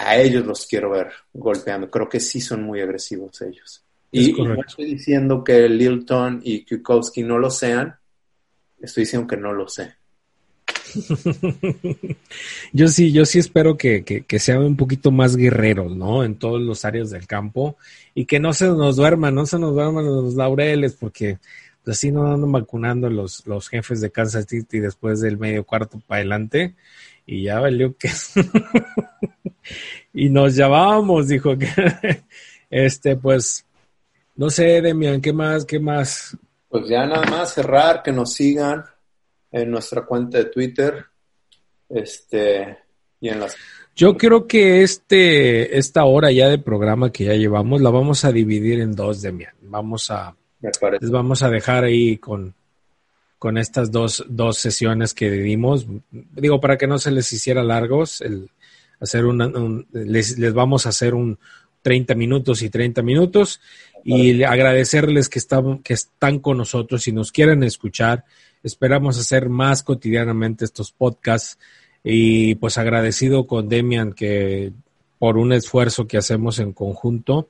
a 0.03 0.17
ellos 0.17 0.45
los 0.45 0.67
quiero 0.67 0.91
ver 0.91 1.09
golpeando. 1.33 1.91
Creo 1.91 2.09
que 2.09 2.21
sí 2.21 2.41
son 2.41 2.63
muy 2.63 2.81
agresivos 2.81 3.41
ellos. 3.43 3.85
Es 4.11 4.29
Y, 4.29 4.31
y 4.31 4.43
no 4.43 4.61
estoy 4.61 4.87
diciendo 4.87 5.43
que 5.43 5.69
Lilton 5.69 6.41
y 6.43 6.65
Kukowski 6.65 7.23
no 7.23 7.39
lo 7.39 7.51
sean, 7.51 7.97
estoy 8.81 9.05
diciendo 9.05 9.27
que 9.27 9.37
no 9.37 9.53
lo 9.53 9.69
sé. 9.69 9.95
Yo 12.73 12.89
sí, 12.89 13.13
yo 13.13 13.25
sí 13.25 13.39
espero 13.39 13.77
que, 13.79 14.05
que, 14.05 14.23
que 14.25 14.39
sean 14.39 14.63
un 14.63 14.77
poquito 14.77 15.11
más 15.11 15.37
guerreros, 15.37 15.97
¿no? 15.97 16.25
En 16.25 16.37
todos 16.37 16.61
los 16.61 16.85
áreas 16.85 17.11
del 17.11 17.27
campo 17.27 17.77
y 18.15 18.27
que 18.27 18.41
no 18.41 18.53
se 18.53 18.67
nos 18.67 18.97
duerman, 18.97 19.35
no 19.35 19.47
se 19.47 19.59
nos 19.59 19.75
duerman 19.75 20.05
los 20.05 20.35
laureles, 20.35 20.95
porque 20.95 21.39
pues, 21.83 21.97
así 21.97 22.13
no 22.13 22.33
andan 22.33 22.53
vacunando 22.53 23.09
los, 23.09 23.47
los 23.47 23.69
jefes 23.69 24.01
de 24.01 24.11
Kansas 24.11 24.47
City 24.49 24.81
después 24.81 25.21
del 25.21 25.39
medio 25.39 25.65
cuarto 25.65 25.99
para 26.07 26.21
adelante 26.21 26.75
y 27.27 27.45
ya 27.45 27.61
valió 27.61 27.97
que... 27.97 28.11
y 30.13 30.29
nos 30.29 30.57
llamábamos, 30.57 31.29
dijo 31.29 31.57
que... 31.57 31.69
este, 32.71 33.17
pues, 33.17 33.65
no 34.37 34.51
sé, 34.51 34.81
Demian, 34.81 35.21
¿qué 35.21 35.33
más? 35.33 35.65
¿Qué 35.65 35.79
más? 35.79 36.37
Pues 36.69 36.89
ya 36.89 37.07
nada 37.07 37.25
más 37.27 37.53
cerrar, 37.55 38.03
que 38.03 38.13
nos 38.13 38.33
sigan 38.33 38.85
en 39.51 39.71
nuestra 39.71 40.07
cuenta 40.07 40.39
de 40.39 40.47
Twitter. 40.47 41.05
Este, 41.89 42.79
y 43.21 43.29
en 43.29 43.41
las 43.41 43.55
Yo 43.95 44.17
creo 44.17 44.47
que 44.47 44.83
este, 44.83 45.77
esta 45.77 46.05
hora 46.05 46.33
ya 46.33 46.49
de 46.49 46.59
programa 46.59 47.13
que 47.13 47.25
ya 47.25 47.35
llevamos 47.35 47.83
la 47.83 47.91
vamos 47.91 48.25
a 48.25 48.33
dividir 48.33 48.81
en 48.81 48.97
dos, 48.97 49.21
Demian. 49.21 49.55
Vamos 49.61 50.11
a, 50.11 50.35
les 51.01 51.11
vamos 51.11 51.43
a 51.43 51.51
dejar 51.51 51.85
ahí 51.85 52.17
con, 52.17 52.55
con 53.39 53.59
estas 53.59 53.91
dos, 53.91 54.25
dos 54.29 54.57
sesiones 54.57 55.13
que 55.13 55.31
dimos. 55.31 55.87
Digo, 56.11 56.61
para 56.61 56.79
que 56.79 56.87
no 56.87 56.99
se 56.99 57.11
les 57.11 57.31
hiciera 57.33 57.63
largos, 57.63 58.23
el 58.23 58.51
hacer 59.03 59.25
una, 59.27 59.47
un- 59.49 59.87
les, 59.93 60.39
les 60.39 60.53
vamos 60.55 60.87
a 60.87 60.91
hacer 60.91 61.15
un 61.15 61.39
30 61.83 62.15
minutos 62.15 62.63
y 62.63 62.71
30 62.71 63.03
minutos 63.03 63.61
y 64.05 64.43
agradecerles 64.45 65.29
que 65.29 65.39
están, 65.39 65.79
que 65.81 65.95
están 65.95 66.39
con 66.39 66.57
nosotros 66.59 67.07
y 67.09 67.13
nos 67.13 67.33
quieren 67.33 67.63
escuchar. 67.65 68.25
Esperamos 68.63 69.19
hacer 69.19 69.49
más 69.49 69.83
cotidianamente 69.83 70.65
estos 70.65 70.93
podcasts 70.93 71.59
y 72.05 72.55
pues 72.57 72.79
agradecido 72.79 73.47
con 73.47 73.69
Demian 73.69 74.13
que 74.13 74.73
por 75.19 75.37
un 75.39 75.53
esfuerzo 75.53 76.07
que 76.07 76.19
hacemos 76.19 76.59
en 76.61 76.73
conjunto 76.73 77.49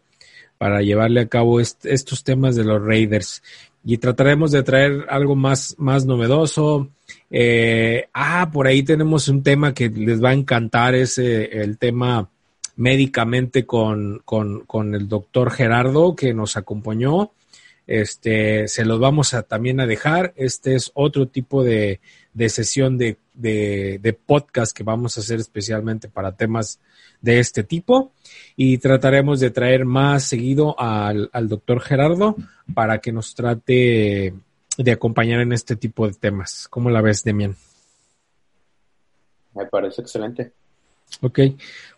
para 0.58 0.80
llevarle 0.82 1.20
a 1.22 1.28
cabo 1.28 1.60
est- 1.60 1.84
estos 1.86 2.22
temas 2.24 2.54
de 2.56 2.64
los 2.64 2.82
Raiders 2.82 3.42
y 3.84 3.98
trataremos 3.98 4.52
de 4.52 4.62
traer 4.62 5.06
algo 5.08 5.34
más, 5.34 5.74
más 5.78 6.04
novedoso. 6.04 6.88
Eh, 7.30 8.08
ah, 8.14 8.50
por 8.52 8.66
ahí 8.66 8.82
tenemos 8.82 9.28
un 9.28 9.42
tema 9.42 9.74
que 9.74 9.88
les 9.88 10.22
va 10.22 10.30
a 10.30 10.34
encantar, 10.34 10.94
es 10.94 11.18
eh, 11.18 11.62
el 11.62 11.78
tema 11.78 12.28
médicamente 12.76 13.66
con, 13.66 14.22
con, 14.24 14.60
con 14.60 14.94
el 14.94 15.08
doctor 15.08 15.50
Gerardo 15.50 16.14
que 16.14 16.32
nos 16.32 16.56
acompañó. 16.56 17.32
Este, 17.86 18.68
se 18.68 18.84
los 18.84 19.00
vamos 19.00 19.34
a 19.34 19.42
también 19.42 19.80
a 19.80 19.86
dejar. 19.86 20.32
Este 20.36 20.76
es 20.76 20.92
otro 20.94 21.26
tipo 21.26 21.64
de, 21.64 22.00
de 22.32 22.48
sesión 22.48 22.96
de, 22.96 23.16
de, 23.34 23.98
de 24.00 24.12
podcast 24.12 24.76
que 24.76 24.84
vamos 24.84 25.16
a 25.16 25.20
hacer 25.20 25.40
especialmente 25.40 26.08
para 26.08 26.36
temas 26.36 26.78
de 27.20 27.40
este 27.40 27.64
tipo 27.64 28.12
y 28.56 28.78
trataremos 28.78 29.40
de 29.40 29.50
traer 29.50 29.84
más 29.84 30.24
seguido 30.24 30.78
al, 30.78 31.30
al 31.32 31.48
doctor 31.48 31.80
Gerardo 31.80 32.36
para 32.74 32.98
que 32.98 33.12
nos 33.12 33.34
trate 33.34 34.34
de 34.78 34.92
acompañar 34.92 35.40
en 35.40 35.52
este 35.52 35.76
tipo 35.76 36.06
de 36.06 36.14
temas. 36.14 36.66
¿Cómo 36.68 36.90
la 36.90 37.00
ves, 37.00 37.24
Demian? 37.24 37.56
Me 39.54 39.66
parece 39.66 40.02
excelente. 40.02 40.52
Ok, 41.20 41.40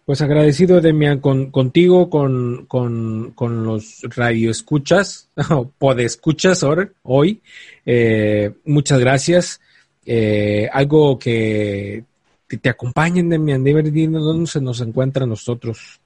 pues 0.04 0.20
agradecido, 0.20 0.80
Demian, 0.80 1.20
con, 1.20 1.50
contigo, 1.50 2.10
con, 2.10 2.66
con, 2.66 3.32
con 3.34 3.64
los 3.64 4.02
radioescuchas, 4.02 5.28
o 5.50 5.68
podescuchas 5.78 6.62
ahora, 6.62 6.90
hoy. 7.02 7.40
Eh, 7.86 8.52
muchas 8.64 8.98
gracias. 8.98 9.60
Eh, 10.04 10.68
algo 10.72 11.18
que, 11.18 12.04
que, 12.48 12.56
te 12.58 12.68
acompañen, 12.68 13.30
Demian, 13.30 13.62
de 13.62 14.08
dónde 14.08 14.46
se 14.46 14.60
nos 14.60 14.80
encuentra 14.80 15.26
nosotros. 15.26 16.00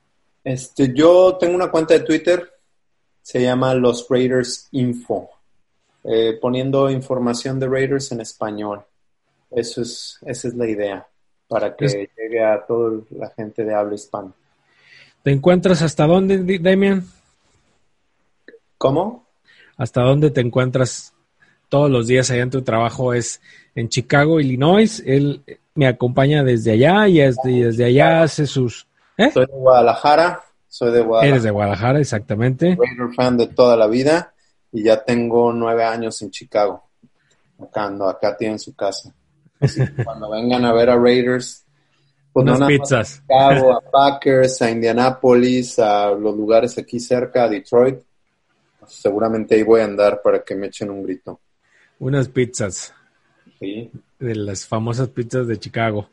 Este, 0.49 0.94
yo 0.94 1.36
tengo 1.38 1.55
una 1.55 1.70
cuenta 1.70 1.92
de 1.92 2.01
Twitter, 2.01 2.51
se 3.20 3.42
llama 3.42 3.74
Los 3.74 4.07
Raiders 4.09 4.66
Info, 4.72 5.28
eh, 6.05 6.38
poniendo 6.40 6.90
información 6.90 7.61
de 7.61 7.68
Raiders 7.68 8.12
en 8.12 8.22
español. 8.22 8.82
Eso 9.51 9.82
es, 9.82 10.18
esa 10.22 10.49
es 10.49 10.55
la 10.55 10.66
idea 10.66 11.07
para 11.49 11.76
que 11.76 11.86
llegue 11.86 12.42
a 12.42 12.64
toda 12.64 13.03
la 13.11 13.28
gente 13.28 13.62
de 13.62 13.74
habla 13.74 13.94
hispana. 13.94 14.32
¿Te 15.22 15.32
encuentras 15.32 15.82
hasta 15.82 16.07
dónde, 16.07 16.59
Damian? 16.59 17.05
¿Cómo? 18.78 19.26
¿Hasta 19.76 20.01
dónde 20.01 20.30
te 20.30 20.40
encuentras 20.40 21.12
todos 21.68 21.90
los 21.90 22.07
días 22.07 22.30
allá 22.30 22.44
en 22.44 22.51
tu 22.51 22.62
trabajo? 22.62 23.12
Es 23.12 23.42
en 23.74 23.90
Chicago, 23.90 24.40
Illinois. 24.40 25.03
Él 25.05 25.42
me 25.74 25.86
acompaña 25.86 26.42
desde 26.42 26.70
allá 26.70 27.07
y 27.07 27.18
desde, 27.18 27.84
allá 27.84 28.22
hace 28.22 28.46
sus... 28.46 28.88
¿eh? 29.19 29.31
Soy 29.31 29.47
de 29.47 29.53
Guadalajara. 29.53 30.43
Soy 30.66 30.93
de 30.93 31.01
Guadalajara. 31.03 31.29
Eres 31.29 31.43
de 31.43 31.51
Guadalajara, 31.51 32.01
exactamente. 32.01 32.66
Raider 32.79 33.14
fan 33.14 33.37
de 33.37 33.49
toda 33.49 33.77
la 33.77 33.87
vida 33.87 34.33
y 34.73 34.85
ya 34.85 35.05
tengo 35.05 35.53
nueve 35.53 35.85
años 35.85 36.23
en 36.23 36.31
Chicago. 36.31 36.85
Acá 37.61 37.93
acá 38.09 38.37
tienen 38.37 38.59
su 38.59 38.75
casa 38.75 39.12
cuando 40.05 40.31
vengan 40.31 40.64
a 40.64 40.73
ver 40.73 40.91
a 40.91 40.97
Raiders, 40.97 41.64
pues 42.33 42.47
Unas 42.47 42.69
pizzas. 42.69 43.23
A, 43.29 43.51
a 43.51 43.81
Packers, 43.91 44.62
a 44.62 44.71
Indianapolis, 44.71 45.79
a 45.79 46.11
los 46.11 46.37
lugares 46.37 46.79
aquí 46.79 47.01
cerca, 47.01 47.45
a 47.45 47.49
Detroit, 47.49 48.01
seguramente 48.87 49.57
ahí 49.57 49.62
voy 49.62 49.81
a 49.81 49.85
andar 49.85 50.21
para 50.23 50.43
que 50.43 50.55
me 50.55 50.69
echen 50.69 50.91
un 50.91 51.03
grito. 51.03 51.41
Unas 51.99 52.29
pizzas. 52.29 52.95
Sí. 53.59 53.91
De 54.19 54.35
las 54.35 54.66
famosas 54.66 55.09
pizzas 55.09 55.47
de 55.47 55.59
Chicago. 55.59 56.11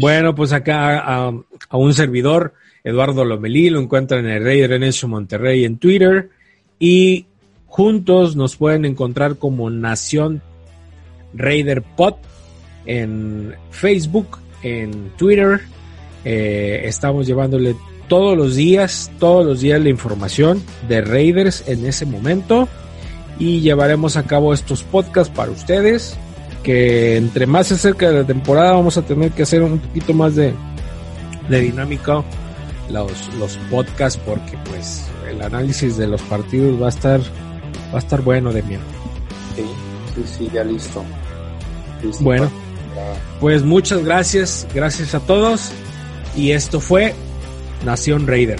Bueno, 0.00 0.34
pues 0.34 0.52
acá 0.52 0.98
a, 0.98 1.30
un 1.76 1.94
servidor, 1.94 2.54
Eduardo 2.82 3.24
Lomelí, 3.24 3.70
lo 3.70 3.80
encuentran 3.80 4.26
en 4.26 4.32
el 4.32 4.44
Raider 4.44 4.80
Nation 4.80 5.10
Monterrey 5.10 5.64
en 5.64 5.78
Twitter. 5.78 6.30
Y 6.80 7.26
juntos 7.66 8.34
nos 8.34 8.56
pueden 8.56 8.84
encontrar 8.84 9.36
como 9.36 9.70
Nación 9.70 10.42
Raider 11.34 11.82
Pod 11.82 12.14
en 12.86 13.54
Facebook, 13.70 14.38
en 14.62 15.10
Twitter. 15.16 15.60
Eh, 16.24 16.82
estamos 16.84 17.26
llevándole 17.26 17.76
todos 18.08 18.36
los 18.36 18.56
días, 18.56 19.12
todos 19.18 19.46
los 19.46 19.60
días 19.60 19.80
la 19.80 19.90
información 19.90 20.62
de 20.88 21.02
Raiders 21.02 21.68
en 21.68 21.86
ese 21.86 22.06
momento 22.06 22.68
y 23.38 23.60
llevaremos 23.60 24.16
a 24.16 24.24
cabo 24.24 24.52
estos 24.52 24.82
podcasts 24.82 25.32
para 25.32 25.52
ustedes 25.52 26.18
que 26.62 27.16
entre 27.16 27.46
más 27.46 27.68
se 27.68 27.74
acerca 27.74 28.08
de 28.08 28.18
la 28.20 28.26
temporada 28.26 28.72
vamos 28.72 28.96
a 28.96 29.02
tener 29.02 29.32
que 29.32 29.42
hacer 29.42 29.62
un 29.62 29.78
poquito 29.78 30.12
más 30.12 30.34
de, 30.34 30.52
de 31.48 31.60
dinámica 31.60 32.22
los, 32.90 33.34
los 33.38 33.56
podcasts 33.70 34.20
porque 34.24 34.56
pues 34.70 35.04
el 35.28 35.42
análisis 35.42 35.96
de 35.96 36.06
los 36.06 36.22
partidos 36.22 36.80
va 36.80 36.86
a 36.86 36.90
estar 36.90 37.20
va 37.92 37.96
a 37.96 37.98
estar 37.98 38.20
bueno 38.22 38.52
de 38.52 38.62
miedo. 38.62 38.82
Sí, 39.56 39.64
sí, 40.14 40.24
sí, 40.38 40.50
ya 40.52 40.64
listo. 40.64 41.04
listo 42.02 42.22
bueno. 42.24 42.50
Pues 43.40 43.62
muchas 43.62 44.04
gracias, 44.04 44.66
gracias 44.74 45.14
a 45.14 45.20
todos. 45.20 45.70
Y 46.36 46.52
esto 46.52 46.80
fue 46.80 47.14
Nación 47.84 48.26
Raider. 48.26 48.58